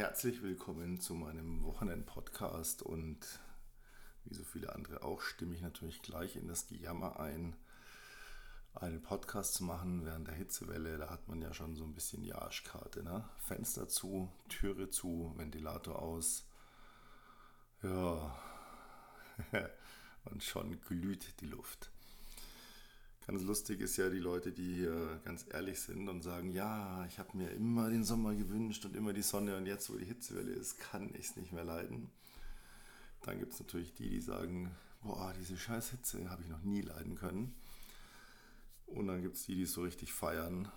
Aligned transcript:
herzlich 0.00 0.42
willkommen 0.42 0.98
zu 0.98 1.12
meinem 1.12 1.62
Wochenend-Podcast 1.62 2.80
und 2.80 3.18
wie 4.24 4.32
so 4.32 4.44
viele 4.44 4.74
andere 4.74 5.02
auch 5.02 5.20
stimme 5.20 5.54
ich 5.54 5.60
natürlich 5.60 6.00
gleich 6.00 6.36
in 6.36 6.48
das 6.48 6.66
Gejammer 6.66 7.20
ein, 7.20 7.54
einen 8.72 9.02
Podcast 9.02 9.52
zu 9.52 9.64
machen 9.64 10.06
während 10.06 10.26
der 10.26 10.34
Hitzewelle. 10.34 10.96
Da 10.96 11.10
hat 11.10 11.28
man 11.28 11.42
ja 11.42 11.52
schon 11.52 11.76
so 11.76 11.84
ein 11.84 11.94
bisschen 11.94 12.22
die 12.22 12.32
Arschkarte. 12.32 13.02
Ne? 13.02 13.28
Fenster 13.40 13.88
zu, 13.88 14.32
Türe 14.48 14.88
zu, 14.88 15.34
Ventilator 15.36 16.00
aus. 16.00 16.48
Ja, 17.82 18.34
und 20.24 20.42
schon 20.42 20.80
glüht 20.80 21.38
die 21.42 21.46
Luft. 21.46 21.90
Ganz 23.30 23.44
lustig 23.44 23.80
ist 23.80 23.96
ja 23.96 24.10
die 24.10 24.18
Leute, 24.18 24.50
die 24.50 24.74
hier 24.74 25.20
ganz 25.24 25.46
ehrlich 25.52 25.78
sind 25.80 26.08
und 26.08 26.20
sagen, 26.20 26.50
ja, 26.50 27.06
ich 27.06 27.20
habe 27.20 27.36
mir 27.36 27.48
immer 27.52 27.88
den 27.88 28.02
Sommer 28.02 28.34
gewünscht 28.34 28.84
und 28.84 28.96
immer 28.96 29.12
die 29.12 29.22
Sonne 29.22 29.56
und 29.56 29.66
jetzt, 29.66 29.88
wo 29.88 29.96
die 29.96 30.04
Hitzewelle 30.04 30.50
ist, 30.50 30.80
kann 30.80 31.14
ich 31.14 31.26
es 31.26 31.36
nicht 31.36 31.52
mehr 31.52 31.62
leiden. 31.62 32.10
Dann 33.22 33.38
gibt 33.38 33.52
es 33.52 33.60
natürlich 33.60 33.94
die, 33.94 34.10
die 34.10 34.20
sagen, 34.20 34.74
boah, 35.04 35.32
diese 35.38 35.56
scheiß 35.56 35.90
Hitze 35.92 36.28
habe 36.28 36.42
ich 36.42 36.48
noch 36.48 36.64
nie 36.64 36.80
leiden 36.80 37.14
können. 37.14 37.54
Und 38.86 39.06
dann 39.06 39.22
gibt 39.22 39.36
es 39.36 39.46
die, 39.46 39.54
die 39.54 39.62
es 39.62 39.74
so 39.74 39.82
richtig 39.82 40.12
feiern, 40.12 40.68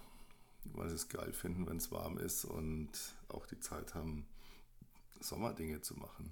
weil 0.65 0.89
sie 0.89 0.95
es 0.95 1.09
geil 1.09 1.33
finden, 1.33 1.65
wenn 1.65 1.77
es 1.77 1.91
warm 1.91 2.19
ist 2.19 2.45
und 2.45 2.91
auch 3.29 3.47
die 3.47 3.59
Zeit 3.61 3.95
haben, 3.95 4.27
Sommerdinge 5.21 5.81
zu 5.81 5.95
machen. 5.95 6.31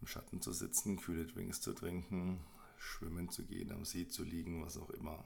Im 0.00 0.06
Schatten 0.06 0.40
zu 0.40 0.52
sitzen, 0.52 0.96
kühle 0.96 1.26
Drinks 1.26 1.60
zu 1.60 1.74
trinken, 1.74 2.40
schwimmen 2.82 3.28
zu 3.28 3.44
gehen, 3.44 3.72
am 3.72 3.84
See 3.84 4.08
zu 4.08 4.24
liegen, 4.24 4.64
was 4.64 4.76
auch 4.76 4.90
immer. 4.90 5.24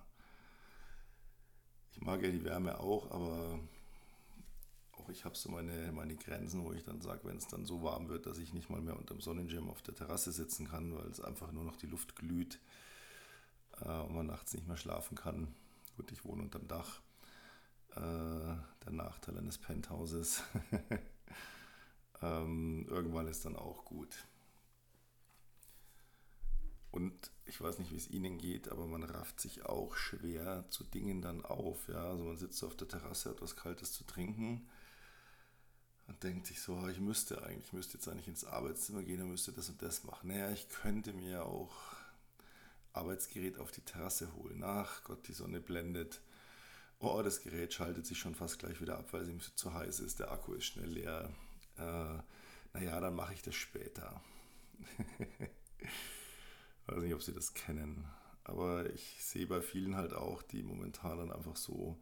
Ich 1.92 2.00
mag 2.00 2.22
ja 2.22 2.30
die 2.30 2.44
Wärme 2.44 2.78
auch, 2.78 3.10
aber 3.10 3.58
auch 4.92 5.08
ich 5.08 5.24
habe 5.24 5.34
so 5.34 5.50
meine, 5.50 5.92
meine 5.92 6.16
Grenzen, 6.16 6.64
wo 6.64 6.72
ich 6.72 6.84
dann 6.84 7.00
sage, 7.00 7.20
wenn 7.24 7.36
es 7.36 7.48
dann 7.48 7.64
so 7.64 7.82
warm 7.82 8.08
wird, 8.08 8.26
dass 8.26 8.38
ich 8.38 8.52
nicht 8.52 8.68
mal 8.68 8.80
mehr 8.80 8.98
unter 8.98 9.14
dem 9.14 9.20
Sonnenschirm 9.20 9.70
auf 9.70 9.82
der 9.82 9.94
Terrasse 9.94 10.32
sitzen 10.32 10.68
kann, 10.68 10.94
weil 10.94 11.06
es 11.06 11.20
einfach 11.20 11.52
nur 11.52 11.64
noch 11.64 11.76
die 11.76 11.86
Luft 11.86 12.16
glüht 12.16 12.60
äh, 13.80 14.00
und 14.00 14.14
man 14.14 14.26
nachts 14.26 14.52
nicht 14.52 14.66
mehr 14.66 14.76
schlafen 14.76 15.16
kann. 15.16 15.54
Gut, 15.96 16.12
ich 16.12 16.24
wohne 16.24 16.42
unterm 16.42 16.68
Dach. 16.68 17.00
Äh, 17.92 18.00
der 18.00 18.92
Nachteil 18.92 19.38
eines 19.38 19.56
Penthauses. 19.56 20.42
ähm, 22.22 22.86
irgendwann 22.88 23.26
ist 23.26 23.46
dann 23.46 23.56
auch 23.56 23.86
gut. 23.86 24.26
Und 26.96 27.30
ich 27.44 27.60
weiß 27.60 27.78
nicht, 27.78 27.92
wie 27.92 27.96
es 27.96 28.08
Ihnen 28.08 28.38
geht, 28.38 28.70
aber 28.70 28.86
man 28.86 29.02
rafft 29.02 29.38
sich 29.38 29.66
auch 29.66 29.94
schwer 29.96 30.64
zu 30.70 30.82
Dingen 30.82 31.20
dann 31.20 31.44
auf. 31.44 31.88
Ja? 31.88 32.08
Also 32.08 32.24
man 32.24 32.38
sitzt 32.38 32.64
auf 32.64 32.74
der 32.74 32.88
Terrasse, 32.88 33.28
hat 33.28 33.42
was 33.42 33.54
Kaltes 33.54 33.92
zu 33.92 34.04
trinken 34.04 34.66
und 36.06 36.22
denkt 36.22 36.46
sich 36.46 36.58
so, 36.58 36.88
ich 36.88 36.98
müsste 36.98 37.42
eigentlich, 37.42 37.66
ich 37.66 37.72
müsste 37.74 37.98
jetzt 37.98 38.08
eigentlich 38.08 38.28
ins 38.28 38.46
Arbeitszimmer 38.46 39.02
gehen 39.02 39.20
und 39.20 39.28
müsste 39.28 39.52
das 39.52 39.68
und 39.68 39.82
das 39.82 40.04
machen. 40.04 40.28
Naja, 40.28 40.50
ich 40.50 40.70
könnte 40.70 41.12
mir 41.12 41.44
auch 41.44 41.76
Arbeitsgerät 42.94 43.58
auf 43.58 43.72
die 43.72 43.82
Terrasse 43.82 44.32
holen. 44.32 44.62
Ach 44.64 45.04
Gott, 45.04 45.28
die 45.28 45.34
Sonne 45.34 45.60
blendet. 45.60 46.22
Oh, 46.98 47.20
das 47.22 47.42
Gerät 47.42 47.74
schaltet 47.74 48.06
sich 48.06 48.18
schon 48.18 48.34
fast 48.34 48.58
gleich 48.58 48.80
wieder 48.80 48.96
ab, 48.96 49.12
weil 49.12 49.20
es 49.20 49.28
ihm 49.28 49.40
zu 49.54 49.74
heiß 49.74 50.00
ist. 50.00 50.18
Der 50.18 50.32
Akku 50.32 50.54
ist 50.54 50.64
schnell 50.64 50.88
leer. 50.88 51.30
Äh, 51.76 52.22
naja, 52.72 53.00
dann 53.00 53.14
mache 53.14 53.34
ich 53.34 53.42
das 53.42 53.54
später. 53.54 54.22
Weiß 56.86 57.02
nicht, 57.02 57.14
ob 57.14 57.22
Sie 57.22 57.32
das 57.32 57.54
kennen. 57.54 58.06
Aber 58.44 58.88
ich 58.94 59.24
sehe 59.24 59.46
bei 59.46 59.60
vielen 59.60 59.96
halt 59.96 60.12
auch, 60.12 60.42
die 60.42 60.62
momentan 60.62 61.18
dann 61.18 61.32
einfach 61.32 61.56
so, 61.56 62.00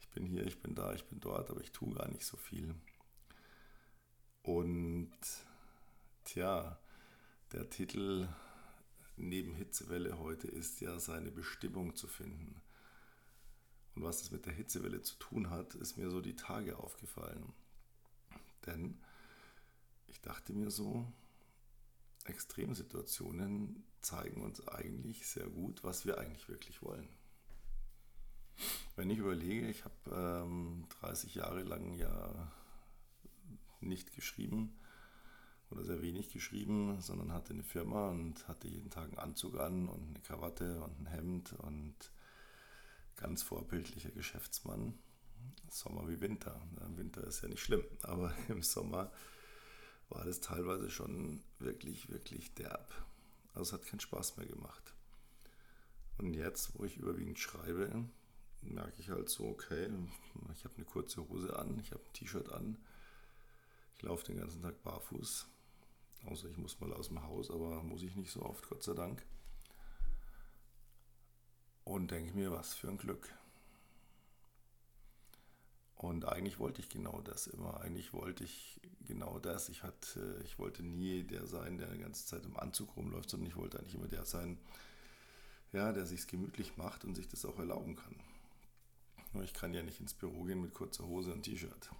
ich 0.00 0.08
bin 0.08 0.24
hier, 0.24 0.46
ich 0.46 0.60
bin 0.60 0.74
da, 0.74 0.94
ich 0.94 1.04
bin 1.04 1.20
dort, 1.20 1.50
aber 1.50 1.60
ich 1.60 1.72
tue 1.72 1.94
gar 1.94 2.08
nicht 2.08 2.24
so 2.24 2.36
viel. 2.36 2.74
Und 4.42 5.12
tja, 6.24 6.78
der 7.52 7.68
Titel 7.68 8.28
neben 9.16 9.54
Hitzewelle 9.54 10.18
heute 10.18 10.48
ist 10.48 10.80
ja 10.80 10.98
seine 10.98 11.30
Bestimmung 11.30 11.94
zu 11.94 12.08
finden. 12.08 12.62
Und 13.94 14.02
was 14.02 14.20
das 14.20 14.30
mit 14.30 14.46
der 14.46 14.52
Hitzewelle 14.52 15.02
zu 15.02 15.16
tun 15.16 15.50
hat, 15.50 15.74
ist 15.74 15.96
mir 15.96 16.10
so 16.10 16.20
die 16.20 16.36
Tage 16.36 16.78
aufgefallen. 16.78 17.52
Denn 18.66 18.98
ich 20.06 20.20
dachte 20.20 20.52
mir 20.52 20.70
so, 20.70 21.12
Extremsituationen 22.24 23.84
zeigen 24.04 24.42
uns 24.42 24.66
eigentlich 24.68 25.26
sehr 25.26 25.48
gut, 25.48 25.82
was 25.84 26.06
wir 26.06 26.18
eigentlich 26.18 26.48
wirklich 26.48 26.82
wollen. 26.82 27.08
Wenn 28.96 29.10
ich 29.10 29.18
überlege, 29.18 29.68
ich 29.68 29.84
habe 29.84 30.44
ähm, 30.44 30.86
30 31.00 31.34
Jahre 31.34 31.62
lang 31.62 31.94
ja 31.94 32.52
nicht 33.80 34.14
geschrieben 34.14 34.78
oder 35.70 35.84
sehr 35.84 36.02
wenig 36.02 36.32
geschrieben, 36.32 37.00
sondern 37.00 37.32
hatte 37.32 37.52
eine 37.52 37.64
Firma 37.64 38.10
und 38.10 38.46
hatte 38.46 38.68
jeden 38.68 38.90
Tag 38.90 39.08
einen 39.08 39.18
Anzug 39.18 39.58
an 39.58 39.88
und 39.88 40.10
eine 40.10 40.20
Krawatte 40.20 40.82
und 40.82 41.00
ein 41.00 41.06
Hemd 41.06 41.52
und 41.54 41.94
ganz 43.16 43.42
vorbildlicher 43.42 44.10
Geschäftsmann. 44.10 44.98
Sommer 45.68 46.08
wie 46.08 46.20
Winter. 46.20 46.60
Winter 46.96 47.24
ist 47.24 47.42
ja 47.42 47.48
nicht 47.48 47.62
schlimm, 47.62 47.84
aber 48.02 48.32
im 48.48 48.62
Sommer 48.62 49.10
war 50.08 50.24
das 50.24 50.40
teilweise 50.40 50.90
schon 50.90 51.42
wirklich, 51.58 52.08
wirklich 52.10 52.54
derb. 52.54 52.92
Also 53.54 53.62
es 53.62 53.72
hat 53.72 53.88
keinen 53.88 54.00
Spaß 54.00 54.36
mehr 54.36 54.46
gemacht. 54.46 54.94
Und 56.18 56.34
jetzt, 56.34 56.78
wo 56.78 56.84
ich 56.84 56.96
überwiegend 56.96 57.38
schreibe, 57.38 58.04
merke 58.62 59.00
ich 59.00 59.10
halt 59.10 59.28
so, 59.28 59.46
okay, 59.46 59.88
ich 60.52 60.64
habe 60.64 60.74
eine 60.76 60.84
kurze 60.84 61.28
Hose 61.28 61.56
an, 61.56 61.78
ich 61.80 61.92
habe 61.92 62.02
ein 62.02 62.12
T-Shirt 62.12 62.50
an, 62.52 62.76
ich 63.96 64.02
laufe 64.02 64.24
den 64.24 64.38
ganzen 64.38 64.62
Tag 64.62 64.82
barfuß, 64.82 65.46
außer 66.26 66.48
ich 66.48 66.56
muss 66.56 66.80
mal 66.80 66.92
aus 66.92 67.08
dem 67.08 67.22
Haus, 67.22 67.50
aber 67.50 67.82
muss 67.82 68.02
ich 68.02 68.16
nicht 68.16 68.30
so 68.30 68.42
oft, 68.42 68.68
Gott 68.68 68.82
sei 68.82 68.94
Dank. 68.94 69.24
Und 71.84 72.10
denke 72.10 72.32
mir, 72.34 72.50
was 72.50 72.74
für 72.74 72.88
ein 72.88 72.98
Glück. 72.98 73.34
Und 76.04 76.26
eigentlich 76.26 76.58
wollte 76.58 76.82
ich 76.82 76.90
genau 76.90 77.22
das 77.22 77.46
immer. 77.46 77.80
Eigentlich 77.80 78.12
wollte 78.12 78.44
ich 78.44 78.78
genau 79.06 79.38
das. 79.38 79.70
Ich, 79.70 79.82
hatte, 79.82 80.38
ich 80.44 80.58
wollte 80.58 80.82
nie 80.82 81.22
der 81.22 81.46
sein, 81.46 81.78
der 81.78 81.90
die 81.90 82.00
ganze 82.00 82.26
Zeit 82.26 82.44
im 82.44 82.58
Anzug 82.58 82.94
rumläuft, 82.94 83.30
sondern 83.30 83.48
ich 83.48 83.56
wollte 83.56 83.78
eigentlich 83.78 83.94
immer 83.94 84.08
der 84.08 84.26
sein, 84.26 84.58
ja, 85.72 85.92
der 85.92 86.04
sich 86.04 86.26
gemütlich 86.26 86.76
macht 86.76 87.06
und 87.06 87.14
sich 87.14 87.26
das 87.26 87.46
auch 87.46 87.58
erlauben 87.58 87.96
kann. 87.96 88.16
Nur 89.32 89.44
ich 89.44 89.54
kann 89.54 89.72
ja 89.72 89.82
nicht 89.82 89.98
ins 89.98 90.12
Büro 90.12 90.44
gehen 90.44 90.60
mit 90.60 90.74
kurzer 90.74 91.06
Hose 91.06 91.32
und 91.32 91.42
T-Shirt. 91.42 91.90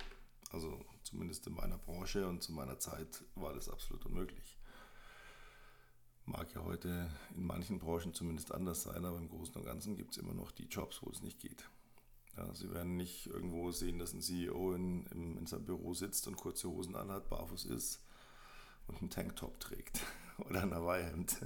Also 0.53 0.84
zumindest 1.03 1.47
in 1.47 1.54
meiner 1.54 1.78
Branche 1.78 2.28
und 2.28 2.42
zu 2.42 2.53
meiner 2.53 2.78
Zeit 2.78 3.25
war 3.36 3.54
das 3.54 3.71
absolut 3.71 4.04
unmöglich. 4.04 4.59
Mag 6.26 6.54
ja 6.54 6.62
heute 6.62 7.10
in 7.34 7.47
manchen 7.47 7.78
Branchen 7.78 8.12
zumindest 8.12 8.53
anders 8.53 8.82
sein, 8.82 9.03
aber 9.03 9.16
im 9.16 9.31
Großen 9.31 9.54
und 9.54 9.65
Ganzen 9.65 9.97
gibt 9.97 10.12
es 10.12 10.19
immer 10.19 10.34
noch 10.34 10.53
die 10.53 10.66
Jobs, 10.66 11.03
wo 11.03 11.09
es 11.09 11.22
nicht 11.22 11.41
geht. 11.41 11.65
Ja, 12.37 12.53
Sie 12.55 12.72
werden 12.72 12.97
nicht 12.97 13.27
irgendwo 13.27 13.71
sehen, 13.71 13.99
dass 13.99 14.12
ein 14.12 14.21
CEO 14.21 14.75
in, 14.75 15.06
in, 15.06 15.39
in 15.39 15.47
seinem 15.47 15.67
Büro 15.67 15.95
sitzt 15.95 16.27
und 16.27 16.37
kurze 16.37 16.69
Hosen 16.69 16.97
anhat, 16.97 17.28
barfuß 17.28 17.67
ist 17.67 18.03
und 18.89 18.99
einen 18.99 19.11
Tanktop 19.11 19.61
trägt 19.61 20.00
oder 20.39 20.62
ein 20.62 20.75
Hawaii-Hemd. 20.75 21.37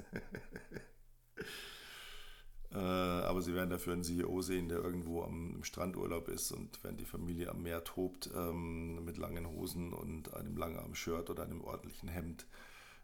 äh, 2.72 2.76
aber 2.76 3.42
Sie 3.42 3.54
werden 3.54 3.70
dafür 3.70 3.92
einen 3.92 4.04
CEO 4.04 4.40
sehen, 4.40 4.70
der 4.70 4.78
irgendwo 4.78 5.22
am 5.22 5.56
im 5.56 5.64
Strandurlaub 5.64 6.28
ist 6.28 6.52
und 6.52 6.82
wenn 6.84 6.96
die 6.96 7.04
Familie 7.04 7.50
am 7.50 7.62
Meer 7.62 7.84
tobt, 7.84 8.30
ähm, 8.34 9.04
mit 9.04 9.18
langen 9.18 9.46
Hosen 9.46 9.92
und 9.92 10.32
einem 10.34 10.56
Langarm-Shirt 10.56 11.28
oder 11.28 11.42
einem 11.42 11.62
ordentlichen 11.62 12.08
Hemd 12.08 12.46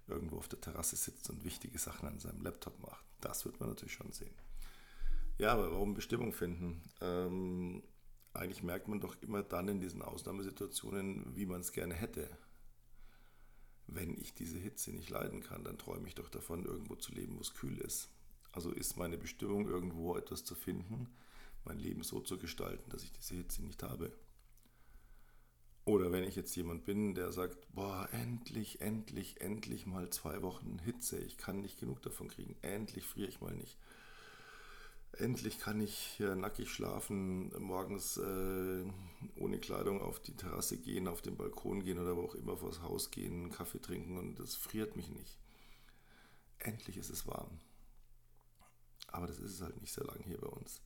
irgendwo 0.07 0.39
auf 0.39 0.49
der 0.49 0.61
Terrasse 0.61 0.97
sitzt 0.97 1.31
und 1.31 1.45
wichtige 1.45 1.79
Sachen 1.79 2.09
an 2.09 2.19
seinem 2.19 2.43
Laptop 2.43 2.79
macht. 2.81 3.05
Das 3.21 3.45
wird 3.45 3.61
man 3.61 3.69
natürlich 3.69 3.95
schon 3.95 4.13
sehen. 4.13 4.35
Ja, 5.39 5.53
aber 5.53 5.73
warum 5.73 5.95
Bestimmung 5.95 6.33
finden? 6.33 6.83
Ähm, 7.01 7.83
eigentlich 8.33 8.63
merkt 8.63 8.89
man 8.89 9.01
doch 9.01 9.17
immer 9.21 9.43
dann 9.43 9.69
in 9.69 9.81
diesen 9.81 10.03
Ausnahmesituationen, 10.03 11.35
wie 11.35 11.47
man 11.47 11.61
es 11.61 11.73
gerne 11.73 11.95
hätte. 11.95 12.29
Wenn 13.87 14.17
ich 14.19 14.35
diese 14.35 14.59
Hitze 14.59 14.93
nicht 14.93 15.11
leiden 15.11 15.43
kann, 15.43 15.65
dann 15.65 15.79
träume 15.79 16.07
ich 16.09 16.15
doch 16.15 16.29
davon, 16.29 16.65
irgendwo 16.65 16.95
zu 16.95 17.13
leben, 17.13 17.37
wo 17.37 17.41
es 17.41 17.55
kühl 17.55 17.79
ist. 17.79 18.11
Also 18.53 18.71
ist 18.71 18.97
meine 18.97 19.19
Bestimmung, 19.19 19.67
irgendwo 19.69 20.17
etwas 20.17 20.45
zu 20.45 20.55
finden, 20.55 21.09
mein 21.65 21.79
Leben 21.79 22.05
so 22.05 22.21
zu 22.21 22.39
gestalten, 22.39 22.89
dass 22.91 23.03
ich 23.03 23.13
diese 23.13 23.35
Hitze 23.35 23.63
nicht 23.65 23.83
habe. 23.83 24.13
Oder 25.85 26.13
wenn 26.13 26.25
ich 26.25 26.37
jetzt 26.37 26.55
jemand 26.57 26.85
bin, 26.85 27.15
der 27.15 27.31
sagt, 27.33 27.59
boah, 27.75 28.09
endlich, 28.13 28.81
endlich, 28.81 29.41
endlich 29.41 29.85
mal 29.85 30.09
zwei 30.11 30.41
Wochen 30.43 30.79
Hitze, 30.79 31.19
ich 31.19 31.37
kann 31.37 31.61
nicht 31.61 31.79
genug 31.79 32.01
davon 32.01 32.29
kriegen, 32.29 32.57
endlich 32.63 33.05
friere 33.05 33.29
ich 33.29 33.41
mal 33.41 33.55
nicht 33.55 33.77
endlich 35.19 35.59
kann 35.59 35.81
ich 35.81 36.21
nackig 36.21 36.71
schlafen, 36.71 37.53
morgens 37.63 38.17
äh, 38.17 38.85
ohne 39.37 39.59
Kleidung 39.59 40.01
auf 40.01 40.21
die 40.21 40.37
Terrasse 40.37 40.79
gehen, 40.79 41.09
auf 41.09 41.23
den 41.23 41.37
Balkon 41.37 41.85
gehen 41.85 41.99
oder 41.99 42.17
wo 42.17 42.23
auch 42.23 42.35
immer 42.35 42.57
vors 42.57 42.83
Haus 42.83 43.11
gehen, 43.11 43.51
Kaffee 43.51 43.81
trinken 43.81 44.19
und 44.19 44.39
das 44.39 44.55
friert 44.55 44.97
mich 44.97 45.09
nicht. 45.09 45.39
Endlich 46.59 46.97
ist 46.97 47.11
es 47.11 47.27
warm. 47.27 47.61
Aber 49.09 49.27
das 49.27 49.39
ist 49.39 49.53
es 49.53 49.61
halt 49.61 49.81
nicht 49.81 49.93
sehr 49.93 50.05
lang 50.05 50.23
hier 50.25 50.39
bei 50.39 50.49
uns. 50.49 50.83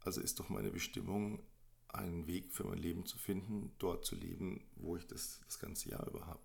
Also 0.00 0.20
ist 0.20 0.40
doch 0.40 0.48
meine 0.48 0.70
Bestimmung, 0.70 1.42
einen 1.88 2.26
Weg 2.26 2.52
für 2.52 2.64
mein 2.64 2.78
Leben 2.78 3.04
zu 3.04 3.18
finden, 3.18 3.72
dort 3.78 4.04
zu 4.04 4.14
leben, 4.14 4.64
wo 4.76 4.96
ich 4.96 5.06
das 5.06 5.40
das 5.46 5.58
ganze 5.58 5.90
Jahr 5.90 6.06
über 6.06 6.26
habe. 6.26 6.40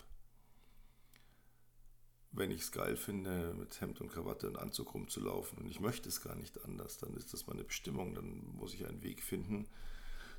Wenn 2.37 2.51
ich 2.51 2.61
es 2.61 2.71
geil 2.73 2.97
finde, 2.97 3.53
mit 3.57 3.79
Hemd 3.79 4.01
und 4.01 4.09
Krawatte 4.11 4.49
und 4.49 4.57
Anzug 4.57 4.93
rumzulaufen 4.93 5.57
und 5.57 5.69
ich 5.69 5.79
möchte 5.79 6.09
es 6.09 6.21
gar 6.21 6.35
nicht 6.35 6.61
anders, 6.65 6.97
dann 6.97 7.13
ist 7.13 7.31
das 7.31 7.47
meine 7.47 7.63
Bestimmung. 7.63 8.13
Dann 8.13 8.43
muss 8.57 8.73
ich 8.73 8.85
einen 8.85 9.01
Weg 9.03 9.23
finden, 9.23 9.67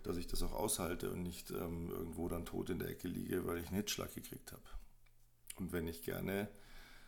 dass 0.02 0.18
ich 0.18 0.26
das 0.26 0.42
auch 0.42 0.52
aushalte 0.52 1.10
und 1.10 1.22
nicht 1.22 1.50
ähm, 1.52 1.88
irgendwo 1.90 2.28
dann 2.28 2.44
tot 2.44 2.68
in 2.68 2.80
der 2.80 2.90
Ecke 2.90 3.08
liege, 3.08 3.46
weil 3.46 3.56
ich 3.56 3.68
einen 3.68 3.76
Hitzschlag 3.76 4.14
gekriegt 4.14 4.52
habe. 4.52 4.62
Und 5.56 5.72
wenn 5.72 5.88
ich 5.88 6.02
gerne, 6.02 6.50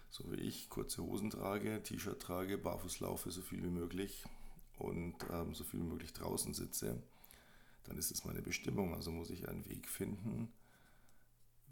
so 0.09 0.33
wie 0.33 0.41
ich, 0.41 0.71
kurze 0.71 1.03
Hosen 1.03 1.29
trage, 1.29 1.83
T-Shirt 1.83 2.23
trage, 2.23 2.57
barfuß 2.57 3.01
laufe, 3.01 3.31
so 3.31 3.43
viel 3.43 3.63
wie 3.63 3.69
möglich 3.69 4.25
und 4.79 5.17
ähm, 5.31 5.55
so 5.55 5.65
viel 5.65 5.81
wie 5.81 5.85
möglich 5.85 6.15
draußen 6.15 6.55
sitze, 6.55 7.03
dann 7.85 7.99
ist 7.99 8.11
es 8.11 8.25
meine 8.25 8.41
Bestimmung. 8.41 8.95
Also 8.95 9.11
muss 9.11 9.29
ich 9.29 9.51
einen 9.51 9.69
Weg 9.69 9.87
finden, 9.87 10.51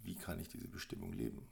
wie 0.03 0.17
kann 0.17 0.39
ich 0.39 0.49
diese 0.49 0.69
Bestimmung 0.69 1.15
leben. 1.15 1.49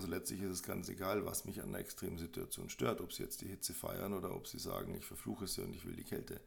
Also 0.00 0.08
letztlich 0.08 0.40
ist 0.40 0.52
es 0.52 0.62
ganz 0.62 0.88
egal, 0.88 1.26
was 1.26 1.44
mich 1.44 1.60
an 1.60 1.68
einer 1.68 1.78
extremen 1.78 2.16
Situation 2.16 2.70
stört, 2.70 3.02
ob 3.02 3.12
sie 3.12 3.22
jetzt 3.22 3.42
die 3.42 3.48
Hitze 3.48 3.74
feiern 3.74 4.14
oder 4.14 4.34
ob 4.34 4.46
sie 4.46 4.58
sagen, 4.58 4.94
ich 4.94 5.04
verfluche 5.04 5.46
sie 5.46 5.60
und 5.60 5.76
ich 5.76 5.84
will 5.84 5.94
die 5.94 6.04
Kälte. 6.04 6.40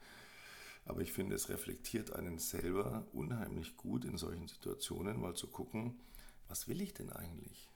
Aber 0.86 1.02
ich 1.02 1.14
finde, 1.14 1.36
es 1.36 1.50
reflektiert 1.50 2.14
einen 2.14 2.40
selber 2.40 3.06
unheimlich 3.14 3.78
gut 3.78 4.06
in 4.06 4.18
solchen 4.18 4.48
Situationen, 4.48 5.22
mal 5.22 5.36
zu 5.36 5.46
gucken, 5.46 6.00
was 6.48 6.68
will 6.68 6.82
ich 6.82 6.96
denn 6.96 7.12
eigentlich? 7.12 7.70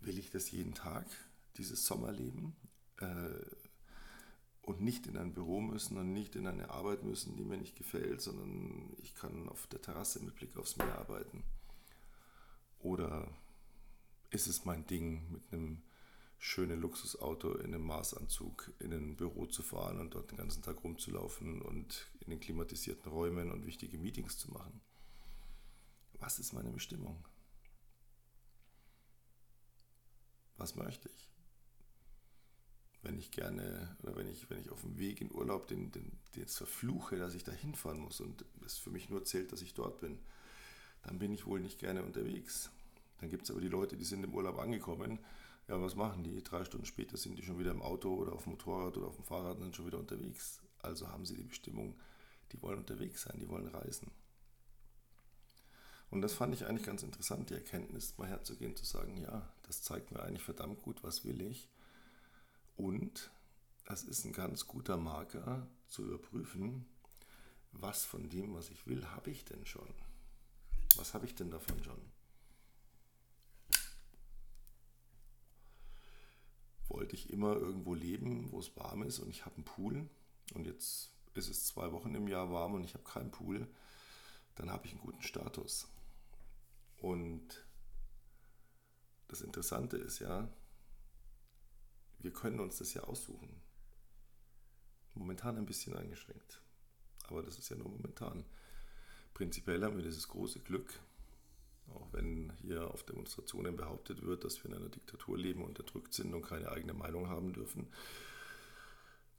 Will 0.00 0.18
ich 0.18 0.28
das 0.28 0.50
jeden 0.50 0.74
Tag, 0.74 1.06
dieses 1.56 1.86
Sommerleben? 1.86 2.56
Äh, 2.98 3.40
und 4.60 4.82
nicht 4.82 5.06
in 5.06 5.16
ein 5.16 5.32
Büro 5.32 5.62
müssen 5.62 5.96
und 5.96 6.12
nicht 6.12 6.36
in 6.36 6.46
eine 6.46 6.68
Arbeit 6.68 7.04
müssen, 7.04 7.36
die 7.36 7.44
mir 7.46 7.56
nicht 7.56 7.76
gefällt, 7.76 8.20
sondern 8.20 8.94
ich 8.98 9.14
kann 9.14 9.48
auf 9.48 9.66
der 9.68 9.80
Terrasse 9.80 10.22
mit 10.22 10.34
Blick 10.34 10.58
aufs 10.58 10.76
Meer 10.76 10.98
arbeiten. 10.98 11.42
Oder 12.80 13.34
ist 14.30 14.46
es 14.46 14.64
mein 14.64 14.86
Ding, 14.86 15.30
mit 15.30 15.52
einem 15.52 15.82
schönen 16.38 16.80
Luxusauto 16.80 17.54
in 17.54 17.74
einem 17.74 17.86
Maßanzug 17.86 18.72
in 18.78 18.92
ein 18.92 19.16
Büro 19.16 19.46
zu 19.46 19.62
fahren 19.62 20.00
und 20.00 20.14
dort 20.14 20.30
den 20.30 20.38
ganzen 20.38 20.62
Tag 20.62 20.84
rumzulaufen 20.84 21.62
und 21.62 22.10
in 22.20 22.30
den 22.30 22.40
klimatisierten 22.40 23.10
Räumen 23.10 23.50
und 23.50 23.66
wichtige 23.66 23.98
Meetings 23.98 24.38
zu 24.38 24.50
machen? 24.50 24.80
Was 26.18 26.38
ist 26.38 26.52
meine 26.52 26.70
Bestimmung? 26.70 27.26
Was 30.56 30.74
möchte 30.74 31.08
ich? 31.08 31.26
wenn 33.06 33.18
ich 33.18 33.30
gerne 33.30 33.96
oder 34.02 34.16
wenn 34.16 34.28
ich, 34.28 34.50
wenn 34.50 34.58
ich 34.58 34.70
auf 34.70 34.80
dem 34.80 34.98
Weg 34.98 35.20
in 35.20 35.32
Urlaub 35.32 35.68
den, 35.68 35.92
den, 35.92 36.18
den 36.34 36.48
verfluche, 36.48 37.16
dass 37.16 37.34
ich 37.34 37.44
da 37.44 37.52
hinfahren 37.52 38.00
muss 38.00 38.20
und 38.20 38.44
es 38.64 38.78
für 38.78 38.90
mich 38.90 39.08
nur 39.08 39.24
zählt, 39.24 39.52
dass 39.52 39.62
ich 39.62 39.74
dort 39.74 40.00
bin, 40.00 40.18
dann 41.04 41.18
bin 41.18 41.32
ich 41.32 41.46
wohl 41.46 41.60
nicht 41.60 41.78
gerne 41.78 42.02
unterwegs. 42.02 42.70
Dann 43.20 43.30
gibt 43.30 43.44
es 43.44 43.50
aber 43.50 43.60
die 43.60 43.68
Leute, 43.68 43.96
die 43.96 44.04
sind 44.04 44.24
im 44.24 44.34
Urlaub 44.34 44.58
angekommen. 44.58 45.18
Ja, 45.68 45.80
was 45.80 45.96
machen 45.96 46.22
die? 46.22 46.42
Drei 46.42 46.64
Stunden 46.64 46.86
später 46.86 47.16
sind 47.16 47.36
die 47.38 47.42
schon 47.42 47.58
wieder 47.58 47.70
im 47.70 47.82
Auto 47.82 48.14
oder 48.14 48.32
auf 48.32 48.44
dem 48.44 48.52
Motorrad 48.52 48.96
oder 48.96 49.08
auf 49.08 49.16
dem 49.16 49.24
Fahrrad 49.24 49.56
und 49.56 49.62
sind 49.62 49.76
schon 49.76 49.86
wieder 49.86 49.98
unterwegs. 49.98 50.60
Also 50.78 51.08
haben 51.08 51.26
sie 51.26 51.36
die 51.36 51.42
Bestimmung, 51.42 51.98
die 52.52 52.62
wollen 52.62 52.78
unterwegs 52.78 53.22
sein, 53.22 53.38
die 53.40 53.48
wollen 53.48 53.66
reisen. 53.68 54.10
Und 56.10 56.22
das 56.22 56.34
fand 56.34 56.54
ich 56.54 56.66
eigentlich 56.66 56.86
ganz 56.86 57.02
interessant, 57.02 57.50
die 57.50 57.54
Erkenntnis, 57.54 58.16
mal 58.16 58.28
herzugehen, 58.28 58.76
zu 58.76 58.84
sagen, 58.84 59.16
ja, 59.16 59.52
das 59.62 59.82
zeigt 59.82 60.12
mir 60.12 60.22
eigentlich 60.22 60.44
verdammt 60.44 60.82
gut, 60.82 61.02
was 61.02 61.24
will 61.24 61.40
ich 61.40 61.68
und 62.76 63.30
es 63.86 64.04
ist 64.04 64.24
ein 64.24 64.32
ganz 64.32 64.66
guter 64.66 64.96
Marker 64.96 65.68
zu 65.88 66.04
überprüfen, 66.04 66.86
was 67.72 68.04
von 68.04 68.28
dem, 68.28 68.54
was 68.54 68.70
ich 68.70 68.86
will, 68.86 69.06
habe 69.06 69.30
ich 69.30 69.44
denn 69.44 69.64
schon? 69.66 69.88
Was 70.96 71.14
habe 71.14 71.26
ich 71.26 71.34
denn 71.34 71.50
davon 71.50 71.82
schon? 71.82 72.00
Wollte 77.06 77.14
ich 77.14 77.30
immer 77.30 77.54
irgendwo 77.54 77.94
leben, 77.94 78.50
wo 78.50 78.58
es 78.58 78.76
warm 78.76 79.04
ist 79.04 79.20
und 79.20 79.30
ich 79.30 79.46
habe 79.46 79.54
einen 79.54 79.64
Pool 79.64 80.10
und 80.54 80.66
jetzt 80.66 81.12
ist 81.34 81.48
es 81.48 81.64
zwei 81.64 81.92
Wochen 81.92 82.12
im 82.16 82.26
Jahr 82.26 82.50
warm 82.50 82.74
und 82.74 82.82
ich 82.82 82.94
habe 82.94 83.04
keinen 83.04 83.30
Pool, 83.30 83.68
dann 84.56 84.72
habe 84.72 84.86
ich 84.86 84.90
einen 84.90 85.02
guten 85.02 85.22
Status. 85.22 85.86
Und 86.96 87.64
das 89.28 89.40
Interessante 89.40 89.96
ist 89.98 90.18
ja, 90.18 90.52
wir 92.18 92.32
können 92.32 92.58
uns 92.58 92.78
das 92.78 92.92
ja 92.92 93.04
aussuchen. 93.04 93.62
Momentan 95.14 95.58
ein 95.58 95.66
bisschen 95.66 95.96
eingeschränkt. 95.96 96.60
Aber 97.28 97.44
das 97.44 97.56
ist 97.56 97.68
ja 97.68 97.76
nur 97.76 97.88
momentan. 97.88 98.44
Prinzipiell 99.32 99.84
haben 99.84 99.96
wir 99.96 100.02
dieses 100.02 100.26
große 100.26 100.58
Glück, 100.58 100.98
auch 101.94 102.12
wenn 102.12 102.52
hier 102.60 102.90
auf 102.90 103.04
Demonstrationen 103.04 103.76
behauptet 103.76 104.22
wird, 104.22 104.44
dass 104.44 104.62
wir 104.62 104.70
in 104.70 104.76
einer 104.76 104.88
Diktatur 104.88 105.38
leben, 105.38 105.64
unterdrückt 105.64 106.14
sind 106.14 106.34
und 106.34 106.42
keine 106.42 106.70
eigene 106.70 106.94
Meinung 106.94 107.28
haben 107.28 107.52
dürfen. 107.52 107.88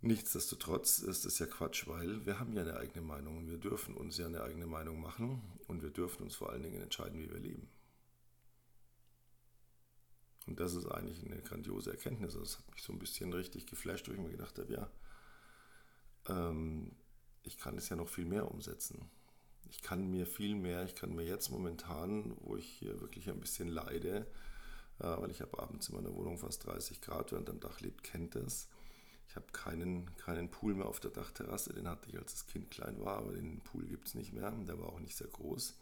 Nichtsdestotrotz 0.01 0.99
ist 0.99 1.25
es 1.25 1.39
ja 1.39 1.47
Quatsch, 1.47 1.87
weil 1.87 2.25
wir 2.25 2.39
haben 2.39 2.53
ja 2.53 2.61
eine 2.61 2.77
eigene 2.77 3.01
Meinung 3.01 3.37
und 3.37 3.49
wir 3.49 3.57
dürfen 3.57 3.95
uns 3.95 4.17
ja 4.17 4.27
eine 4.27 4.43
eigene 4.43 4.67
Meinung 4.67 5.01
machen 5.01 5.41
und 5.67 5.81
wir 5.81 5.89
dürfen 5.89 6.23
uns 6.23 6.35
vor 6.35 6.51
allen 6.51 6.63
Dingen 6.63 6.81
entscheiden, 6.81 7.19
wie 7.19 7.31
wir 7.31 7.39
leben. 7.39 7.67
Und 10.45 10.59
das 10.59 10.75
ist 10.75 10.85
eigentlich 10.85 11.25
eine 11.25 11.41
grandiose 11.41 11.91
Erkenntnis. 11.91 12.33
Das 12.33 12.57
hat 12.57 12.71
mich 12.71 12.81
so 12.81 12.93
ein 12.93 12.99
bisschen 12.99 13.33
richtig 13.33 13.65
geflasht, 13.65 14.07
wo 14.07 14.13
ich 14.13 14.19
mir 14.19 14.29
gedacht 14.29 14.57
habe, 14.57 14.71
ja, 14.71 14.89
ähm, 16.29 16.91
ich 17.43 17.57
kann 17.57 17.77
es 17.77 17.89
ja 17.89 17.95
noch 17.95 18.07
viel 18.07 18.25
mehr 18.25 18.49
umsetzen. 18.49 19.09
Ich 19.69 19.81
kann 19.81 20.09
mir 20.09 20.25
viel 20.25 20.55
mehr, 20.55 20.83
ich 20.83 20.95
kann 20.95 21.15
mir 21.15 21.25
jetzt 21.25 21.49
momentan, 21.49 22.35
wo 22.41 22.55
ich 22.55 22.65
hier 22.65 23.01
wirklich 23.01 23.29
ein 23.29 23.39
bisschen 23.39 23.67
leide, 23.67 24.27
äh, 24.99 25.03
weil 25.03 25.31
ich 25.31 25.41
habe 25.41 25.59
abends 25.59 25.89
in 25.89 25.95
meiner 25.95 26.13
Wohnung 26.15 26.37
fast 26.37 26.65
30 26.65 27.01
Grad, 27.01 27.31
während 27.31 27.49
am 27.49 27.59
Dach 27.59 27.79
lebt, 27.81 28.03
kennt 28.03 28.35
das. 28.35 28.69
Ich 29.27 29.35
habe 29.35 29.47
keinen, 29.51 30.15
keinen 30.17 30.49
Pool 30.49 30.73
mehr 30.73 30.85
auf 30.85 30.99
der 30.99 31.11
Dachterrasse, 31.11 31.73
den 31.73 31.87
hatte 31.87 32.09
ich 32.09 32.17
als 32.17 32.31
das 32.31 32.47
Kind 32.47 32.71
klein 32.71 32.99
war, 33.03 33.17
aber 33.17 33.33
den 33.33 33.59
Pool 33.61 33.85
gibt 33.85 34.07
es 34.07 34.15
nicht 34.15 34.33
mehr. 34.33 34.51
Der 34.51 34.79
war 34.79 34.87
auch 34.87 34.99
nicht 34.99 35.17
sehr 35.17 35.27
groß. 35.27 35.75